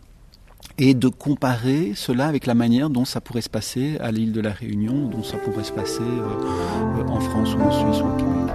et 0.79 0.95
de 0.95 1.09
comparer 1.09 1.93
cela 1.95 2.27
avec 2.27 2.47
la 2.47 2.55
manière 2.55 2.91
dont 2.91 3.05
ça 3.05 3.21
pourrait 3.21 3.41
se 3.41 3.49
passer 3.49 3.97
à 4.01 4.11
l'île 4.13 4.33
de 4.33 4.41
la 4.41 4.53
Réunion, 4.53 5.09
dont 5.09 5.23
ça 5.23 5.39
pourrait 5.39 5.65
se 5.65 5.73
passer 5.73 6.03
euh, 6.03 7.03
en 7.07 7.21
France 7.21 7.55
ou 7.55 7.61
en 7.61 7.71
Suisse 7.71 8.03
ou 8.03 8.07
au 8.07 8.17
Québec. 8.17 8.55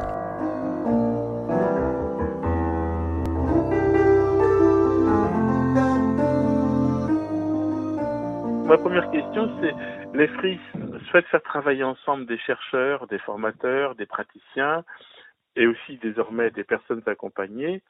Ma 8.68 8.78
première 8.78 9.10
question, 9.12 9.48
c'est 9.62 9.74
les 10.16 10.28
FRIS 10.28 10.60
souhaitent 11.10 11.28
faire 11.28 11.44
travailler 11.44 11.84
ensemble 11.84 12.26
des 12.26 12.38
chercheurs, 12.38 13.08
des 13.08 13.20
formateurs, 13.20 13.96
des 13.96 14.06
praticiens 14.06 14.84
et 15.56 15.68
aussi 15.68 15.98
désormais 15.98 16.52
des 16.52 16.64
personnes 16.64 17.02
accompagnées. 17.06 17.82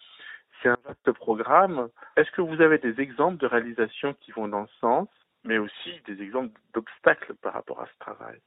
C'est 0.61 0.69
un 0.69 0.77
vaste 0.85 1.11
programme. 1.11 1.89
Est-ce 2.17 2.31
que 2.31 2.41
vous 2.41 2.61
avez 2.61 2.77
des 2.77 2.99
exemples 2.99 3.37
de 3.37 3.45
réalisations 3.45 4.15
qui 4.21 4.31
vont 4.31 4.47
dans 4.47 4.65
ce 4.67 4.75
sens, 4.79 5.07
mais 5.43 5.57
aussi 5.57 6.01
des 6.07 6.21
exemples 6.21 6.59
d'obstacles 6.73 7.35
par 7.35 7.53
rapport 7.53 7.81
à 7.81 7.85
ce 7.85 7.99
travail? 7.99 8.39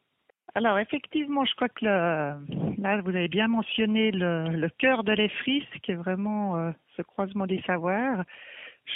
Alors 0.55 0.79
effectivement, 0.79 1.45
je 1.45 1.55
crois 1.55 1.69
que 1.69 1.85
là, 1.85 2.39
vous 3.05 3.11
avez 3.11 3.29
bien 3.29 3.49
mentionné 3.49 4.11
le, 4.11 4.69
cœur 4.79 5.05
de 5.05 5.13
l'EFRIS, 5.13 5.67
qui 5.83 5.93
est 5.93 5.97
vraiment 5.97 6.57
euh, 6.57 6.71
ce 6.97 7.03
croisement 7.03 7.47
des 7.47 7.63
savoirs 7.67 8.25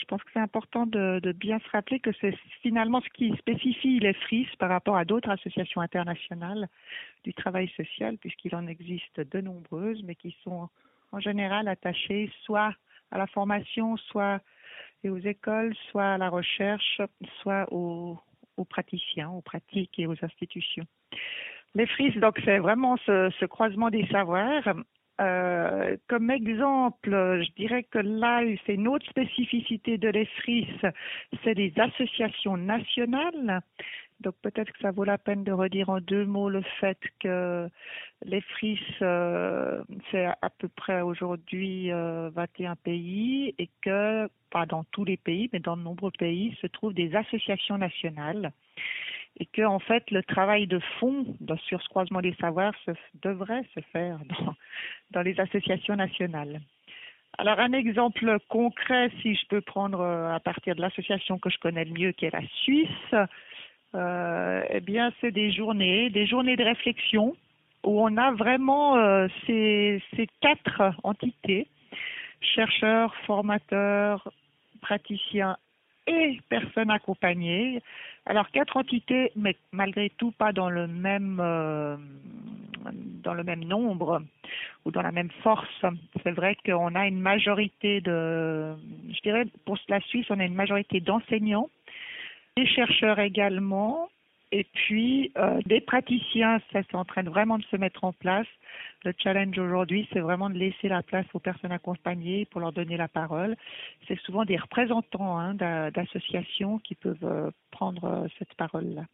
je 0.01 0.05
pense 0.07 0.23
que 0.23 0.31
c'est 0.33 0.41
important 0.41 0.87
de, 0.87 1.33
bien 1.33 1.59
se 1.61 1.69
rappeler 1.71 2.01
que 2.01 2.11
c'est 2.21 2.35
finalement 2.63 3.01
ce 3.01 3.09
qui 3.11 3.35
spécifie 3.37 3.99
les 4.01 4.13
FRIS 4.15 4.49
par 4.59 4.71
rapport 4.71 4.97
à 4.97 5.05
d'autres 5.05 5.31
associations 5.31 5.81
internationales 5.81 6.69
du 7.25 7.35
travail 7.35 7.69
social, 7.77 8.19
puisqu'il 8.19 8.55
en 8.55 8.67
existe 8.67 9.21
de 9.21 9.41
nombreuses, 9.41 10.03
mais 10.05 10.15
qui 10.15 10.37
sont 10.43 10.69
en 11.13 11.21
général 11.21 11.69
attachées 11.69 12.31
soit 12.45 12.75
à 13.11 13.19
la 13.19 13.27
formation, 13.27 13.97
soit 13.97 14.41
aux 15.05 15.19
écoles, 15.19 15.75
soit 15.91 16.15
à 16.15 16.19
la 16.19 16.29
recherche, 16.29 17.01
soit 17.41 17.67
aux, 17.73 18.19
praticiens, 18.69 19.31
aux 19.31 19.43
pratiques 19.43 19.99
et 19.99 20.07
aux 20.07 20.17
institutions. 20.23 20.87
Les 21.75 21.87
FRIS, 21.87 22.19
donc, 22.21 22.41
c'est 22.45 22.59
vraiment 22.59 22.97
ce, 23.07 23.45
croisement 23.47 23.91
des 23.91 24.07
savoirs 24.07 24.75
euh, 25.21 25.97
comme 26.09 26.31
exemple, 26.31 27.11
je 27.11 27.53
dirais 27.53 27.85
que 27.85 27.99
là, 27.99 28.43
c'est 28.67 28.75
une 28.75 28.89
autre 28.89 29.07
spécificité 29.07 29.99
de 29.99 30.09
l'EFRIS, 30.09 30.69
c'est 31.45 31.55
les 31.55 31.73
associations 31.79 32.57
nationales. 32.57 33.61
Donc 34.21 34.35
peut-être 34.41 34.73
que 34.73 34.79
ça 34.81 34.93
vaut 34.93 35.05
la 35.05 35.19
peine 35.19 35.43
de 35.43 35.53
redire 35.53 35.89
en 35.91 36.01
deux 36.01 36.25
mots 36.25 36.49
le 36.49 36.63
fait 36.81 36.99
que 37.21 37.69
l'EFRIS, 38.25 38.79
euh, 39.03 39.83
c'est 40.11 40.27
à 40.27 40.51
peu 40.59 40.69
près 40.69 41.01
aujourd'hui 41.01 41.91
21 41.91 41.93
euh, 41.93 42.75
pays 42.83 43.55
et 43.59 43.69
que, 43.83 44.29
pas 44.51 44.65
dans 44.65 44.85
tous 44.85 45.05
les 45.05 45.17
pays, 45.17 45.51
mais 45.53 45.59
dans 45.59 45.77
de 45.77 45.83
nombreux 45.83 46.13
pays, 46.17 46.57
se 46.61 46.69
trouvent 46.69 46.95
des 46.95 47.15
associations 47.17 47.79
nationales 47.79 48.53
et 49.39 49.47
que 49.47 49.63
en 49.63 49.79
fait 49.79 50.11
le 50.11 50.23
travail 50.23 50.67
de 50.67 50.79
fond 51.01 51.25
sur 51.65 51.83
ce 51.83 51.89
croisement 51.89 52.21
des 52.21 52.35
savoirs 52.41 52.75
devrait 53.23 53.65
se 53.75 53.81
faire 53.93 54.19
dans, 55.11 55.23
les 55.23 55.39
associations 55.41 55.97
nationales. 55.97 56.61
Alors 57.39 57.61
un 57.61 57.73
exemple 57.73 58.39
concret, 58.49 59.11
si 59.23 59.35
je 59.35 59.47
peux 59.49 59.63
prendre 59.63 60.01
euh, 60.01 60.35
à 60.35 60.41
partir 60.41 60.77
de 60.77 60.83
l'association 60.83 61.39
que 61.39 61.49
je 61.49 61.59
connais 61.59 61.85
le 61.85 61.93
mieux, 61.93 62.13
qui 62.13 62.27
est 62.27 62.33
la 62.33 62.47
Suisse, 62.63 63.15
euh, 63.95 64.63
eh 64.69 64.81
bien 64.81 65.13
c'est 65.21 65.33
des 65.33 65.51
journées, 65.51 66.11
des 66.11 66.27
journées 66.27 66.57
de 66.57 66.65
réflexion 66.65 67.35
où 67.85 68.01
on 68.01 68.17
a 68.17 68.33
vraiment 68.33 68.97
euh, 68.97 69.29
ces, 69.47 70.03
ces 70.15 70.29
quatre 70.41 70.83
entités 71.03 71.69
chercheurs, 72.41 73.15
formateurs, 73.27 74.31
praticiens 74.81 75.57
et 76.07 76.41
personnes 76.49 76.91
accompagnées. 76.91 77.83
Alors 78.27 78.51
quatre 78.51 78.77
entités, 78.77 79.33
mais 79.37 79.57
malgré 79.73 80.11
tout 80.11 80.33
pas 80.33 80.53
dans 80.53 80.71
le 80.71 80.87
même 80.87 81.39
euh, 81.41 81.97
dans 83.23 83.35
le 83.35 83.45
même 83.45 83.65
nombre 83.65 84.23
ou 84.85 84.91
dans 84.91 85.03
la 85.03 85.13
même 85.13 85.31
force. 85.43 85.85
C'est 86.23 86.33
vrai 86.33 86.57
qu'on 86.65 86.95
a 86.95 87.07
une 87.07 87.21
majorité 87.21 88.01
de, 88.01 88.75
je 89.13 89.21
dirais 89.23 89.45
pour 89.65 89.79
la 89.89 90.01
Suisse, 90.01 90.27
on 90.31 90.41
a 90.41 90.45
une 90.45 90.55
majorité 90.55 91.01
d'enseignants, 91.01 91.71
des 92.57 92.67
chercheurs 92.67 93.21
également, 93.21 94.09
et 94.53 94.65
puis, 94.65 95.33
euh, 95.39 95.61
des 95.65 95.81
praticiens, 95.81 96.61
ça 96.73 96.81
c'est 96.83 96.95
en 96.95 97.07
train 97.07 97.23
vraiment 97.23 97.59
de 97.59 97.65
se 97.65 97.77
mettre 97.77 98.05
en 98.05 98.13
place. 98.13 98.47
Le 99.05 99.13
challenge 99.19 99.59
aujourd'hui, 99.59 100.09
c'est 100.13 100.21
vraiment 100.21 100.49
de 100.49 100.55
laisser 100.55 100.89
la 100.89 101.03
place 101.03 101.27
aux 101.35 101.41
personnes 101.41 101.73
accompagnées 101.73 102.47
pour 102.47 102.61
leur 102.61 102.73
donner 102.73 102.97
la 102.97 103.09
parole. 103.09 103.57
C'est 104.07 104.19
souvent 104.21 104.45
des 104.45 104.57
représentants 104.57 105.39
hein, 105.39 105.55
d'associations 105.55 106.79
qui 106.79 106.95
peuvent 106.95 107.17
euh, 107.25 107.51
prendre 107.73 108.05
euh, 108.05 108.29
cette 108.39 108.55
parole-là. 108.55 109.05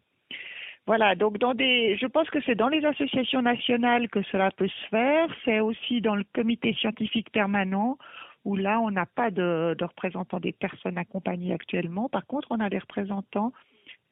Voilà, 0.87 1.15
donc 1.15 1.39
dans 1.39 1.55
des, 1.55 1.99
je 2.01 2.07
pense 2.07 2.31
que 2.31 2.41
c'est 2.47 2.55
dans 2.55 2.69
les 2.69 2.85
associations 2.85 3.43
nationales 3.43 4.09
que 4.09 4.23
cela 4.23 4.51
peut 4.51 4.69
se 4.69 4.89
faire. 4.89 5.29
C'est 5.45 5.61
aussi 5.61 6.01
dans 6.01 6.15
le 6.15 6.25
comité 6.35 6.75
scientifique 6.75 7.31
permanent 7.31 7.99
où 8.45 8.57
là, 8.57 8.81
on 8.81 8.91
n'a 8.91 9.05
pas 9.05 9.31
de, 9.31 9.77
représentants 9.79 10.41
des 10.41 10.53
personnes 10.53 10.97
accompagnées 10.97 11.53
actuellement. 11.53 12.09
Par 12.09 12.27
contre, 12.27 12.49
on 12.51 12.61
a 12.61 12.71
des 12.71 12.79
représentants 12.79 13.53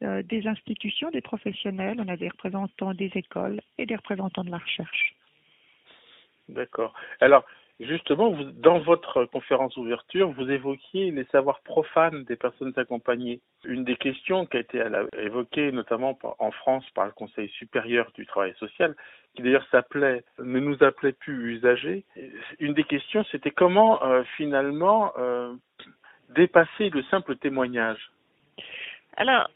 euh, 0.03 0.21
des 0.21 0.45
institutions, 0.45 1.09
des 1.09 1.21
professionnels, 1.21 1.97
on 1.99 2.07
a 2.07 2.17
des 2.17 2.29
représentants 2.29 2.93
des 2.93 3.11
écoles 3.15 3.61
et 3.79 3.87
des 3.87 3.95
représentants 3.95 4.43
de 4.43 4.51
la 4.51 4.59
recherche. 4.59 5.16
D'accord. 6.49 6.93
Alors, 7.19 7.45
justement, 7.79 8.35
dans 8.53 8.79
votre 8.79 9.25
conférence 9.25 9.75
ouverture, 9.77 10.31
vous 10.31 10.49
évoquiez 10.49 11.11
les 11.11 11.25
savoirs 11.25 11.59
profanes 11.61 12.23
des 12.23 12.35
personnes 12.35 12.73
accompagnées. 12.77 13.41
Une 13.65 13.83
des 13.83 13.97
questions 13.97 14.45
qui 14.45 14.57
a 14.57 14.61
été 14.61 14.81
évoquée 15.19 15.71
notamment 15.71 16.17
en 16.39 16.51
France 16.51 16.85
par 16.95 17.05
le 17.05 17.11
Conseil 17.11 17.49
supérieur 17.49 18.11
du 18.15 18.25
travail 18.25 18.53
social, 18.59 18.95
qui 19.35 19.43
d'ailleurs 19.43 19.67
s'appelait, 19.71 20.23
ne 20.39 20.59
nous 20.59 20.81
appelait 20.83 21.13
plus 21.13 21.55
usagers, 21.55 22.05
une 22.59 22.73
des 22.73 22.85
questions 22.85 23.23
c'était 23.31 23.51
comment 23.51 24.03
euh, 24.03 24.23
finalement 24.37 25.11
euh, 25.17 25.53
dépasser 26.29 26.89
le 26.89 27.03
simple 27.03 27.35
témoignage? 27.35 28.11
Alors, 29.17 29.49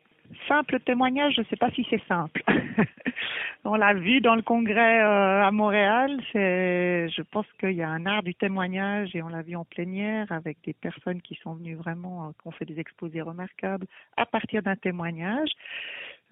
Simple 0.47 0.79
témoignage, 0.79 1.35
je 1.35 1.41
ne 1.41 1.45
sais 1.45 1.55
pas 1.55 1.71
si 1.71 1.85
c'est 1.89 2.01
simple. 2.07 2.43
on 3.63 3.75
l'a 3.75 3.93
vu 3.93 4.21
dans 4.21 4.35
le 4.35 4.41
congrès 4.41 5.01
euh, 5.01 5.43
à 5.43 5.51
Montréal. 5.51 6.19
Je 6.33 7.21
pense 7.23 7.45
qu'il 7.59 7.73
y 7.73 7.81
a 7.81 7.89
un 7.89 8.05
art 8.05 8.23
du 8.23 8.33
témoignage 8.35 9.15
et 9.15 9.21
on 9.21 9.29
l'a 9.29 9.41
vu 9.41 9.55
en 9.55 9.65
plénière 9.65 10.31
avec 10.31 10.57
des 10.63 10.73
personnes 10.73 11.21
qui 11.21 11.35
sont 11.35 11.53
venues 11.53 11.75
vraiment, 11.75 12.27
euh, 12.27 12.31
qui 12.41 12.47
ont 12.47 12.51
fait 12.51 12.65
des 12.65 12.79
exposés 12.79 13.21
remarquables 13.21 13.87
à 14.17 14.25
partir 14.25 14.61
d'un 14.63 14.75
témoignage. 14.75 15.49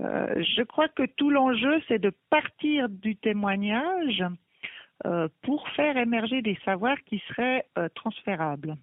Euh, 0.01 0.33
je 0.37 0.63
crois 0.63 0.87
que 0.87 1.03
tout 1.17 1.29
l'enjeu, 1.29 1.81
c'est 1.87 1.99
de 1.99 2.11
partir 2.29 2.89
du 2.89 3.15
témoignage 3.15 4.23
pour 5.43 5.69
faire 5.69 5.95
émerger 5.95 6.41
des 6.41 6.57
savoirs 6.65 6.97
qui 7.05 7.23
seraient 7.29 7.65
transférables. 7.95 8.75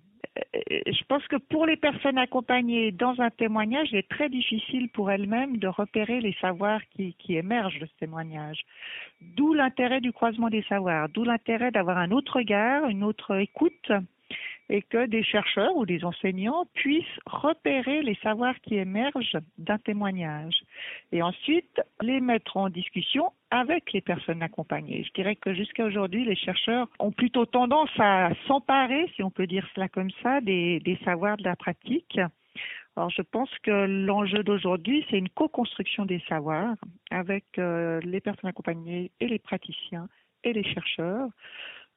Je 0.55 1.05
pense 1.09 1.27
que 1.29 1.37
pour 1.37 1.66
les 1.66 1.77
personnes 1.77 2.18
accompagnées 2.18 2.92
dans 2.92 3.20
un 3.20 3.31
témoignage, 3.31 3.88
il 3.92 3.99
est 3.99 4.09
très 4.09 4.29
difficile 4.29 4.88
pour 4.90 5.11
elles-mêmes 5.11 5.59
de 5.59 5.68
repérer 5.68 6.20
les 6.20 6.35
savoirs 6.40 6.81
qui, 6.90 7.14
qui 7.18 7.37
émergent 7.37 7.79
de 7.79 7.87
ce 7.87 7.99
témoignage. 7.99 8.61
D'où 9.20 9.55
l'intérêt 9.55 10.01
du 10.01 10.12
croisement 10.12 10.51
des 10.51 10.62
savoirs, 10.62 11.09
d'où 11.09 11.25
l'intérêt 11.25 11.70
d'avoir 11.70 11.99
un 11.99 12.11
autre 12.11 12.37
regard, 12.37 12.88
une 12.88 13.05
autre 13.05 13.37
écoute 13.37 13.92
et 14.68 14.83
que 14.83 15.07
des 15.07 15.22
chercheurs 15.22 15.76
ou 15.76 15.87
des 15.87 16.05
enseignants 16.05 16.66
puissent 16.74 17.05
repérer 17.26 18.02
les 18.02 18.16
savoirs 18.22 18.59
qui 18.62 18.76
émergent 18.76 19.38
d'un 19.59 19.79
témoignage 19.79 20.55
et 21.12 21.22
ensuite 21.22 21.81
les 22.00 22.20
mettre 22.20 22.57
en 22.57 22.68
discussion 22.68 23.33
avec 23.50 23.92
les 23.92 24.00
personnes 24.00 24.42
accompagnées. 24.42 25.05
Je 25.05 25.12
dirais 25.12 25.37
que 25.37 25.55
jusqu'à 25.55 25.85
aujourd'hui, 25.85 26.24
les 26.24 26.35
chercheurs 26.35 26.88
ont 26.98 27.12
plutôt 27.12 27.46
tendance 27.46 27.90
à 27.98 28.31
s'emparer, 28.46 29.11
si 29.14 29.22
on 29.22 29.31
peut 29.31 29.46
dire 29.46 29.66
cela 29.74 29.88
comme 29.88 30.11
ça, 30.22 30.40
des, 30.40 30.98
savoirs 31.05 31.37
de 31.37 31.44
la 31.44 31.57
pratique. 31.57 32.18
Alors, 32.96 33.11
je 33.11 33.22
pense 33.22 33.50
que 33.62 33.87
l'enjeu 33.87 34.42
d'aujourd'hui, 34.42 35.05
c'est 35.11 35.18
une 35.18 35.29
co-construction 35.29 36.07
des 36.07 36.22
savoirs 36.29 36.74
avec 37.11 37.44
euh, 37.59 38.00
les 38.02 38.20
personnes 38.20 38.48
accompagnées 38.48 39.11
et 39.20 39.29
les 39.29 39.38
praticiens 39.38 40.09
et 40.42 40.52
les 40.52 40.64
chercheurs 40.64 41.29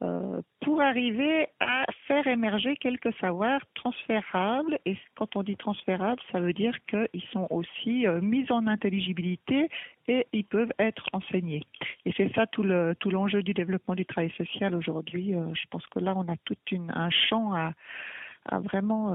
euh, 0.02 0.42
pour 0.62 0.80
arriver 0.80 1.48
à 1.60 1.84
faire 2.08 2.26
émerger 2.26 2.78
quelques 2.78 3.14
savoirs 3.20 3.60
transférables. 3.76 4.80
Et 4.86 4.98
quand 5.16 5.36
on 5.36 5.44
dit 5.44 5.58
transférables, 5.58 6.22
ça 6.32 6.40
veut 6.40 6.54
dire 6.54 6.74
qu'ils 6.90 7.24
sont 7.34 7.48
aussi 7.50 8.08
euh, 8.08 8.22
mis 8.22 8.50
en 8.50 8.66
intelligibilité 8.66 9.68
et 10.08 10.26
ils 10.32 10.46
peuvent 10.46 10.72
être 10.80 11.10
enseignés. 11.12 11.64
Et 12.06 12.14
c'est 12.16 12.34
ça 12.34 12.48
tout 12.48 12.64
le 12.64 12.96
tout 13.00 13.10
l'enjeu 13.10 13.44
du 13.44 13.54
développement 13.54 13.96
du 13.96 14.06
travail 14.06 14.32
social 14.38 14.74
aujourd'hui. 14.74 15.36
Euh, 15.36 15.54
je 15.54 15.68
pense 15.70 15.86
que 15.88 16.00
là, 16.00 16.14
on 16.16 16.30
a 16.32 16.38
tout 16.46 16.56
un 16.72 17.10
champ 17.10 17.54
à, 17.54 17.74
à 18.46 18.60
vraiment 18.60 19.14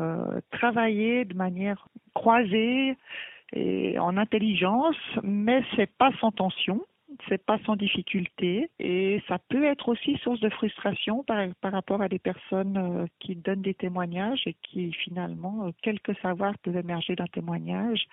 travailler 0.50 1.24
de 1.24 1.34
manière 1.34 1.88
croisée 2.12 2.96
et 3.54 3.98
en 3.98 4.18
intelligence, 4.18 4.96
mais 5.22 5.62
c'est 5.76 5.90
pas 5.96 6.10
sans 6.20 6.30
tension 6.30 6.84
c'est 7.28 7.44
pas 7.44 7.58
sans 7.64 7.76
difficulté 7.76 8.70
et 8.78 9.22
ça 9.28 9.38
peut 9.48 9.64
être 9.64 9.88
aussi 9.88 10.16
source 10.18 10.40
de 10.40 10.48
frustration 10.50 11.22
par, 11.24 11.46
par 11.60 11.72
rapport 11.72 12.02
à 12.02 12.08
des 12.08 12.18
personnes 12.18 12.76
euh, 12.76 13.06
qui 13.20 13.36
donnent 13.36 13.62
des 13.62 13.74
témoignages 13.74 14.42
et 14.46 14.54
qui 14.62 14.92
finalement, 14.92 15.66
euh, 15.66 15.70
quelques 15.82 16.16
savoirs 16.20 16.54
peuvent 16.62 16.76
émerger 16.76 17.16
d'un 17.16 17.26
témoignage 17.26 18.06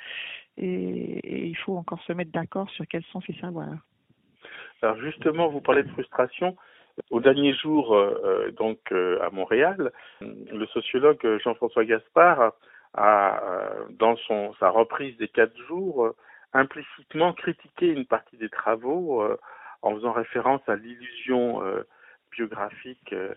et, 0.58 1.48
il 1.48 1.58
faut 1.58 1.78
encore 1.78 2.02
se 2.04 2.14
mettre 2.14 2.32
d'accord 2.32 2.70
sur 2.72 2.86
quels 2.88 3.04
sont 3.12 3.22
ces 3.22 3.34
savoirs. 3.34 3.78
Alors 4.82 4.98
justement, 4.98 5.48
vous 5.48 5.62
parlez 5.62 5.84
de 5.84 5.90
frustration. 5.90 6.56
Au 7.10 7.20
dernier 7.20 7.54
jour, 7.54 7.94
euh, 7.96 8.52
donc 8.52 8.80
à 8.92 9.30
Montréal, 9.32 9.92
le 10.22 10.66
sociologue 10.68 11.40
Jean-François 11.44 11.86
Gaspard 11.86 12.54
a, 12.94 13.42
dans 13.92 14.16
son 14.18 14.54
sa 14.60 14.70
reprise 14.70 15.16
des 15.18 15.30
quatre 15.30 15.58
jours, 15.68 16.14
implicitement 16.54 17.34
critiquer 17.34 17.88
une 17.88 18.06
partie 18.06 18.38
des 18.38 18.50
travaux 18.50 19.22
euh, 19.22 19.38
en 19.82 19.96
faisant 19.96 20.12
référence 20.12 20.62
à 20.68 20.76
l'illusion 20.76 21.64
euh, 21.64 21.84
biographique 22.32 23.14
euh, 23.14 23.34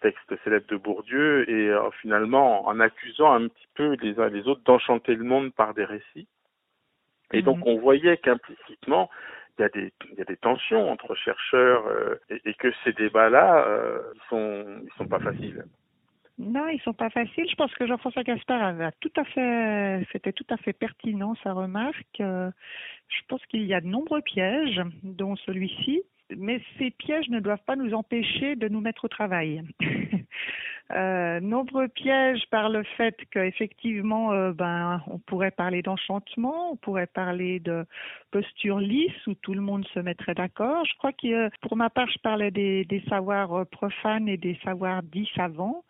texte 0.00 0.32
célèbre 0.44 0.66
de 0.68 0.76
Bourdieu 0.76 1.48
et 1.50 1.74
finalement 2.00 2.68
en 2.68 2.78
accusant 2.78 3.32
un 3.32 3.48
petit 3.48 3.66
peu 3.74 3.96
les 4.00 4.20
uns 4.20 4.28
les 4.28 4.46
autres 4.46 4.62
d'enchanter 4.62 5.16
le 5.16 5.24
monde 5.24 5.52
par 5.52 5.74
des 5.74 5.84
récits. 5.84 6.28
Et 7.32 7.42
donc 7.42 7.58
mhm. 7.58 7.64
on 7.66 7.78
voyait 7.80 8.16
qu'implicitement 8.18 9.10
il 9.58 9.62
y 9.62 9.64
a 9.64 9.68
des 9.70 9.92
il 10.12 10.18
y 10.18 10.20
a 10.20 10.24
des 10.24 10.36
tensions 10.36 10.88
entre 10.88 11.16
chercheurs 11.16 11.82
et, 12.30 12.40
et, 12.44 12.54
que 12.54 12.72
ces 12.84 12.92
débats-là 12.92 13.66
ils 14.14 14.28
sont 14.28 14.82
ils 14.84 14.92
sont 14.96 15.08
pas 15.08 15.18
faciles. 15.18 15.64
Non, 16.38 16.66
ils 16.68 16.80
sont 16.80 16.94
pas 16.94 17.10
faciles. 17.10 17.48
Je 17.48 17.54
pense 17.54 17.72
que 17.74 17.86
Jean-François 17.86 18.22
Gaspard 18.22 18.62
avait 18.62 18.90
tout 19.00 19.12
à 19.16 19.24
fait, 19.24 20.06
c'était 20.12 20.32
tout 20.32 20.46
à 20.48 20.56
fait 20.56 20.72
pertinent 20.72 21.34
sa 21.42 21.52
remarque. 21.52 22.20
Euh, 22.20 22.50
je 23.08 23.20
pense 23.28 23.44
qu'il 23.46 23.64
y 23.64 23.74
a 23.74 23.80
de 23.80 23.86
nombreux 23.86 24.22
pièges, 24.22 24.80
dont 25.02 25.36
celui-ci, 25.36 26.02
mais 26.36 26.62
ces 26.78 26.90
pièges 26.90 27.28
ne 27.28 27.40
doivent 27.40 27.64
pas 27.66 27.76
nous 27.76 27.92
empêcher 27.92 28.56
de 28.56 28.68
nous 28.68 28.80
mettre 28.80 29.04
au 29.04 29.08
travail. 29.08 29.62
Euh, 30.90 31.40
nombreux 31.40 31.88
pièges 31.88 32.42
par 32.50 32.68
le 32.68 32.82
fait 32.82 33.16
qu'effectivement, 33.30 34.32
euh, 34.32 34.52
ben, 34.52 35.00
on 35.06 35.18
pourrait 35.18 35.52
parler 35.52 35.80
d'enchantement, 35.80 36.72
on 36.72 36.76
pourrait 36.76 37.06
parler 37.06 37.60
de 37.60 37.86
posture 38.30 38.78
lisse 38.78 39.26
où 39.26 39.32
tout 39.34 39.54
le 39.54 39.62
monde 39.62 39.86
se 39.94 40.00
mettrait 40.00 40.34
d'accord. 40.34 40.84
Je 40.84 40.94
crois 40.98 41.12
que 41.12 41.48
pour 41.60 41.78
ma 41.78 41.88
part, 41.88 42.10
je 42.10 42.18
parlais 42.18 42.50
des, 42.50 42.84
des 42.84 43.02
savoirs 43.08 43.64
profanes 43.70 44.28
et 44.28 44.36
des 44.36 44.58
savoirs 44.64 45.02
dits 45.02 45.30
savants 45.34 45.82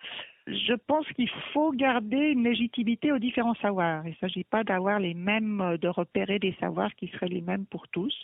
je 0.47 0.75
pense 0.75 1.07
qu'il 1.13 1.31
faut 1.53 1.73
garder 1.73 2.17
une 2.17 2.45
légitimité 2.45 3.13
aux 3.13 3.19
différents 3.19 3.55
savoirs. 3.57 4.07
Il 4.07 4.11
ne 4.11 4.17
s'agit 4.17 4.45
pas 4.45 4.65
d'avoir 4.65 4.99
les 4.99 5.15
mêmes, 5.15 5.61
euh, 5.61 5.77
de 5.77 5.89
repérer 5.89 6.39
des 6.39 6.57
savoirs 6.59 6.95
qui 6.97 7.09
seraient 7.09 7.29
les 7.29 7.41
mêmes 7.41 7.67
pour 7.67 7.89
tous. 7.89 8.15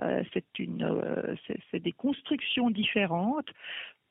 Euh, 0.00 0.22
c'est 0.32 0.58
une, 0.58 0.82
euh, 0.82 1.34
c'est 1.70 1.82
des 1.82 1.92
constructions 1.92 2.70
différentes. 2.70 3.50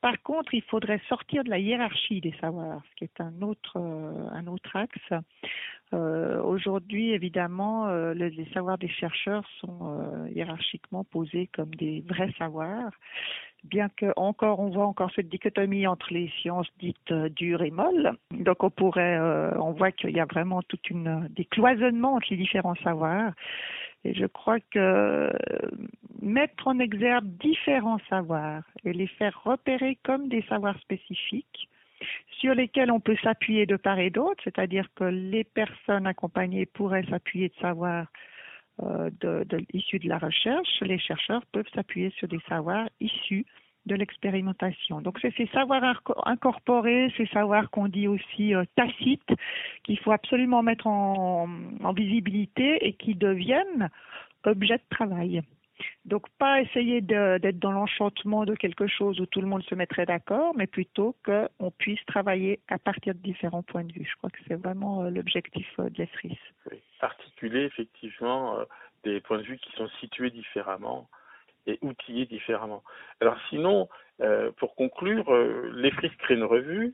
Par 0.00 0.20
contre, 0.22 0.54
il 0.54 0.62
faudrait 0.62 1.00
sortir 1.08 1.44
de 1.44 1.50
la 1.50 1.58
hiérarchie 1.58 2.20
des 2.20 2.34
savoirs, 2.40 2.82
ce 2.90 2.96
qui 2.96 3.04
est 3.04 3.20
un 3.20 3.40
autre, 3.40 3.76
un 3.78 4.46
autre 4.48 4.74
axe. 4.74 5.22
Aujourd'hui, 5.92 7.12
évidemment, 7.12 7.86
les 8.12 8.48
savoirs 8.52 8.78
des 8.78 8.88
chercheurs 8.88 9.46
sont 9.60 10.26
hiérarchiquement 10.34 11.04
posés 11.04 11.48
comme 11.54 11.72
des 11.76 12.00
vrais 12.08 12.32
savoirs 12.36 12.90
bien 13.64 13.88
que 13.96 14.12
encore 14.16 14.60
on 14.60 14.70
voit 14.70 14.86
encore 14.86 15.10
cette 15.14 15.28
dichotomie 15.28 15.86
entre 15.86 16.12
les 16.12 16.28
sciences 16.40 16.68
dites 16.78 17.12
euh, 17.12 17.28
dures 17.28 17.62
et 17.62 17.70
molles. 17.70 18.12
Donc 18.32 18.62
on 18.64 18.70
pourrait, 18.70 19.18
euh, 19.18 19.52
on 19.58 19.72
voit 19.72 19.92
qu'il 19.92 20.10
y 20.10 20.20
a 20.20 20.24
vraiment 20.24 20.62
toute 20.62 20.90
une 20.90 21.28
des 21.30 21.44
cloisonnements 21.44 22.14
entre 22.14 22.28
les 22.30 22.36
différents 22.36 22.76
savoirs. 22.76 23.32
Et 24.04 24.14
je 24.14 24.26
crois 24.26 24.58
que 24.58 24.78
euh, 24.78 25.30
mettre 26.20 26.66
en 26.66 26.78
exergue 26.80 27.26
différents 27.38 28.00
savoirs 28.08 28.62
et 28.84 28.92
les 28.92 29.06
faire 29.06 29.40
repérer 29.44 29.96
comme 30.02 30.28
des 30.28 30.42
savoirs 30.48 30.78
spécifiques 30.80 31.68
sur 32.40 32.54
lesquels 32.54 32.90
on 32.90 32.98
peut 32.98 33.16
s'appuyer 33.22 33.66
de 33.66 33.76
part 33.76 34.00
et 34.00 34.10
d'autre, 34.10 34.42
c'est-à-dire 34.42 34.88
que 34.96 35.04
les 35.04 35.44
personnes 35.44 36.08
accompagnées 36.08 36.66
pourraient 36.66 37.06
s'appuyer 37.08 37.48
de 37.48 37.54
savoirs 37.60 38.06
euh, 38.06 38.31
de, 39.20 39.44
de, 39.44 39.64
issus 39.72 39.98
de 39.98 40.08
la 40.08 40.18
recherche, 40.18 40.80
les 40.80 40.98
chercheurs 40.98 41.44
peuvent 41.52 41.68
s'appuyer 41.74 42.10
sur 42.18 42.28
des 42.28 42.40
savoirs 42.48 42.88
issus 43.00 43.46
de 43.86 43.94
l'expérimentation. 43.94 45.00
Donc 45.00 45.18
c'est 45.20 45.34
ces 45.36 45.46
savoirs 45.48 46.00
incorporés, 46.24 47.12
ces 47.16 47.26
savoirs 47.26 47.70
qu'on 47.70 47.88
dit 47.88 48.06
aussi 48.06 48.54
euh, 48.54 48.64
tacites, 48.76 49.32
qu'il 49.82 49.98
faut 49.98 50.12
absolument 50.12 50.62
mettre 50.62 50.86
en, 50.86 51.48
en, 51.82 51.92
visibilité 51.92 52.86
et 52.86 52.92
qui 52.92 53.14
deviennent 53.14 53.88
objet 54.44 54.76
de 54.76 54.82
travail. 54.90 55.42
Donc 56.04 56.28
pas 56.38 56.60
essayer 56.60 57.00
d'être 57.00 57.58
dans 57.58 57.72
l'enchantement 57.72 58.44
de 58.44 58.54
quelque 58.54 58.86
chose 58.86 59.20
où 59.20 59.26
tout 59.26 59.40
le 59.40 59.46
monde 59.46 59.62
se 59.64 59.74
mettrait 59.74 60.06
d'accord, 60.06 60.54
mais 60.56 60.66
plutôt 60.66 61.16
qu'on 61.24 61.70
puisse 61.70 62.04
travailler 62.06 62.60
à 62.68 62.78
partir 62.78 63.14
de 63.14 63.20
différents 63.20 63.62
points 63.62 63.84
de 63.84 63.92
vue. 63.92 64.06
Je 64.08 64.16
crois 64.16 64.30
que 64.30 64.38
c'est 64.48 64.54
vraiment 64.54 65.04
euh, 65.04 65.10
l'objectif 65.10 65.66
euh, 65.78 65.88
de 65.90 65.98
l'EFRIS. 65.98 66.38
Oui. 66.70 66.80
Articuler 67.00 67.64
effectivement 67.64 68.58
euh, 68.58 68.64
des 69.04 69.20
points 69.20 69.38
de 69.38 69.44
vue 69.44 69.58
qui 69.58 69.72
sont 69.72 69.88
situés 70.00 70.30
différemment 70.30 71.08
et 71.66 71.78
outillés 71.82 72.26
différemment. 72.26 72.82
Alors 73.20 73.36
sinon, 73.48 73.88
pour 74.56 74.74
conclure, 74.74 75.32
l'EFRIS 75.72 76.10
crée 76.18 76.34
une 76.34 76.42
revue. 76.42 76.92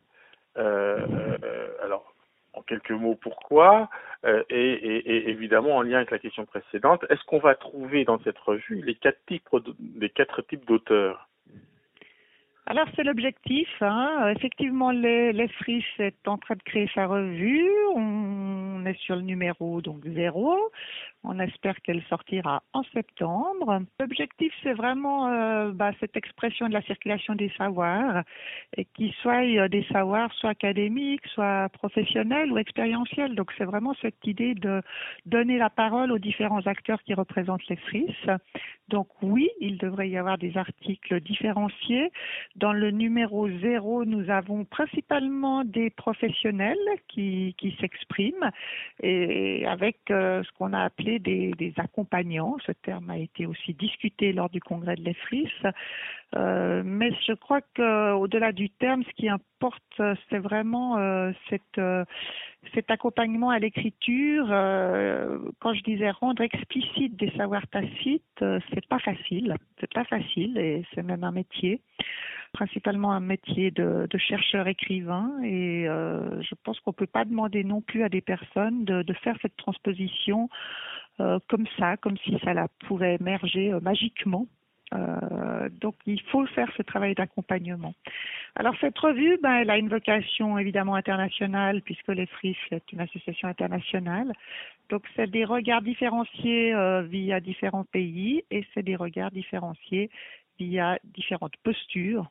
alors 0.57 2.15
en 2.59 2.63
quelques 2.63 2.91
mots 2.91 3.17
pourquoi, 3.21 3.89
euh, 4.25 4.43
et, 4.51 5.31
évidemment 5.31 5.77
en 5.77 5.83
lien 5.83 5.99
avec 5.99 6.11
la 6.11 6.19
question 6.19 6.45
précédente, 6.45 7.05
est-ce 7.11 7.25
qu'on 7.25 7.39
va 7.39 7.55
trouver 7.55 8.05
dans 8.05 8.19
cette 8.21 8.39
revue 8.39 8.83
les 8.85 8.95
quatre 8.95 9.25
types, 9.27 9.49
les 10.01 10.13
d'auteurs? 10.67 11.29
Alors 12.71 12.87
c'est 12.95 13.03
l'objectif. 13.03 13.69
Hein. 13.81 14.31
Effectivement, 14.37 14.91
l'EFRIS 14.93 15.87
est 16.01 16.29
en 16.29 16.37
train 16.37 16.55
de 16.55 16.63
créer 16.63 16.91
sa 16.95 17.07
revue. 17.07 17.67
On 17.95 18.85
est 18.85 18.99
sur 18.99 19.17
le 19.17 19.23
numéro 19.23 19.81
donc 19.81 20.05
zéro. 20.05 20.71
On 21.25 21.39
espère 21.41 21.75
qu'elle 21.83 22.03
sortira 22.05 22.63
en 22.73 22.83
septembre. 22.95 23.83
L'objectif, 23.99 24.53
c'est 24.63 24.73
vraiment 24.73 25.29
euh, 25.29 25.73
bah, 25.73 25.91
cette 25.99 26.17
expression 26.17 26.69
de 26.69 26.73
la 26.73 26.83
circulation 26.83 27.35
des 27.35 27.51
savoirs, 27.59 28.23
et 28.77 28.85
qui 28.85 29.15
soient 29.21 29.45
euh, 29.45 29.69
des 29.69 29.85
savoirs 29.93 30.33
soit 30.35 30.51
académiques, 30.51 31.27
soit 31.35 31.69
professionnels 31.71 32.53
ou 32.53 32.59
expérientiels. 32.59 33.35
Donc, 33.35 33.51
c'est 33.59 33.65
vraiment 33.65 33.95
cette 34.01 34.25
idée 34.27 34.55
de 34.55 34.81
donner 35.27 35.59
la 35.59 35.71
parole 35.71 36.13
aux 36.13 36.19
différents 36.19 36.67
acteurs 36.67 37.03
qui 37.03 37.15
représentent 37.15 37.67
les 37.69 37.77
FRIS. 37.77 38.15
Donc, 38.89 39.09
oui, 39.21 39.51
il 39.61 39.77
devrait 39.77 40.09
y 40.09 40.17
avoir 40.17 40.39
des 40.39 40.57
articles 40.57 41.21
différenciés. 41.21 42.11
Dans 42.57 42.73
le 42.73 42.91
numéro 42.91 43.51
zéro, 43.59 44.05
nous 44.05 44.31
avons 44.31 44.65
principalement 44.65 45.65
des 45.65 45.91
professionnels 45.91 46.79
qui, 47.09 47.55
qui 47.59 47.77
s'expriment 47.81 48.51
et 49.03 49.67
avec 49.67 49.99
euh, 50.11 50.43
ce 50.43 50.51
qu'on 50.53 50.73
a 50.73 50.81
appelé 50.81 51.08
des, 51.19 51.73
accompagnants. 51.79 52.57
Ce 52.67 52.73
terme 52.73 53.09
a 53.09 53.17
été 53.17 53.47
aussi 53.47 53.73
discuté 53.73 54.33
lors 54.33 54.51
du 54.51 54.61
congrès 54.61 54.97
de 54.97 55.03
l'EFRIS. 55.03 55.51
Euh, 56.37 56.83
mais 56.85 57.11
je 57.27 57.33
crois 57.33 57.61
qu'au-delà 57.75 58.53
du 58.53 58.69
terme, 58.69 59.03
ce 59.05 59.13
qui 59.15 59.29
importe, 59.29 60.01
c'est 60.29 60.39
vraiment 60.39 60.99
euh, 60.99 61.33
euh, 61.79 62.05
cet 62.75 62.91
accompagnement 62.91 63.49
à 63.51 63.59
l'écriture. 63.59 64.47
Quand 65.61 65.73
je 65.73 65.83
disais 65.83 66.11
rendre 66.11 66.43
explicite 66.43 67.17
des 67.17 67.31
savoirs 67.37 67.67
tacites, 67.69 68.23
c'est 68.41 68.87
pas 68.89 68.99
facile. 68.99 69.55
C'est 69.81 69.93
pas 69.93 70.05
facile 70.05 70.59
et 70.59 70.85
c'est 70.95 71.03
même 71.03 71.25
un 71.25 71.33
métier 71.33 71.81
principalement 72.53 73.13
un 73.13 73.21
métier 73.21 73.71
de, 73.71 74.09
chercheur-écrivain 74.17 75.33
et 75.45 75.85
je 75.85 76.55
pense 76.65 76.81
qu'on 76.81 76.91
ne 76.91 76.97
peut 76.97 77.07
pas 77.07 77.25
demander 77.25 77.63
non 77.63 77.81
plus 77.81 78.05
à 78.05 78.09
des 78.09 78.21
personnes 78.21 78.85
de, 78.85 79.13
faire 79.23 79.37
cette 79.43 79.57
transposition 79.57 80.49
comme 81.49 81.67
ça, 81.79 81.97
comme 81.97 82.17
si 82.19 82.39
ça 82.45 82.55
la 82.55 82.69
pourrait 82.87 83.17
émerger 83.21 83.73
euh, 83.73 83.81
magiquement. 83.81 84.47
Euh, 84.95 85.69
donc 85.81 85.97
il 86.07 86.21
faut 86.23 86.47
faire 86.47 86.71
ce 86.77 86.83
travail 86.83 87.15
d'accompagnement. 87.15 87.95
Alors 88.57 88.75
cette 88.81 88.99
revue, 88.99 89.39
ben, 89.43 89.57
elle 89.57 89.71
a 89.71 89.77
une 89.77 89.91
vocation 89.91 90.59
évidemment 90.59 90.95
internationale 90.95 91.83
puisque 91.83 92.09
les 92.09 92.29
est 92.71 92.93
une 92.93 93.01
association 93.01 93.49
internationale. 93.49 94.33
Donc 94.89 95.03
c'est 95.15 95.31
des 95.31 95.45
regards 95.45 95.83
différenciés 95.83 96.75
euh, 96.75 97.03
via 97.03 97.41
différents 97.41 97.85
pays 97.85 98.45
et 98.51 98.65
c'est 98.73 98.83
des 98.83 98.97
regards 98.97 99.31
différenciés 99.31 100.11
via 100.59 100.99
différentes 101.05 101.57
postures 101.63 102.31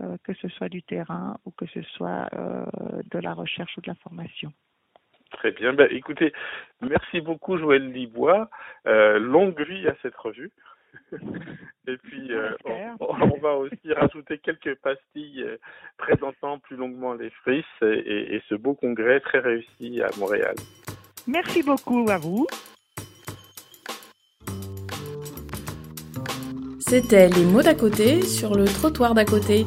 euh, 0.00 0.16
que 0.24 0.32
ce 0.34 0.48
soit 0.48 0.68
du 0.68 0.82
terrain 0.82 1.36
ou 1.44 1.50
que 1.50 1.66
ce 1.66 1.82
soit 1.82 2.28
euh, 2.32 2.64
de 3.10 3.18
la 3.18 3.34
recherche 3.34 3.76
ou 3.76 3.82
de 3.82 3.88
la 3.88 3.94
formation. 3.96 4.52
Très 5.32 5.50
bien. 5.52 5.72
Ben, 5.72 5.88
écoutez, 5.90 6.32
merci 6.80 7.20
beaucoup 7.20 7.56
Joël 7.58 7.90
Libois. 7.90 8.48
Euh, 8.86 9.18
longue 9.18 9.60
vie 9.62 9.88
à 9.88 9.94
cette 10.02 10.16
revue. 10.16 10.50
Et 11.88 11.96
puis, 11.96 12.32
euh, 12.32 12.50
on, 12.64 12.96
on, 13.00 13.38
va 13.38 13.54
aussi 13.56 13.92
rajouter 13.92 14.38
quelques 14.38 14.74
pastilles 14.76 15.44
présentant 15.96 16.58
plus 16.58 16.76
longuement 16.76 17.14
les 17.14 17.30
frisses 17.30 17.64
et, 17.82 18.36
et 18.36 18.42
ce 18.48 18.54
beau 18.54 18.74
congrès 18.74 19.20
très 19.20 19.40
réussi 19.40 20.00
à 20.00 20.08
Montréal. 20.18 20.54
Merci 21.26 21.62
beaucoup 21.62 22.06
à 22.08 22.18
vous. 22.18 22.46
C'était 26.92 27.28
les 27.30 27.44
mots 27.44 27.62
d'à 27.62 27.74
côté 27.74 28.20
sur 28.20 28.54
le 28.54 28.66
trottoir 28.66 29.14
d'à 29.14 29.24
côté. 29.24 29.64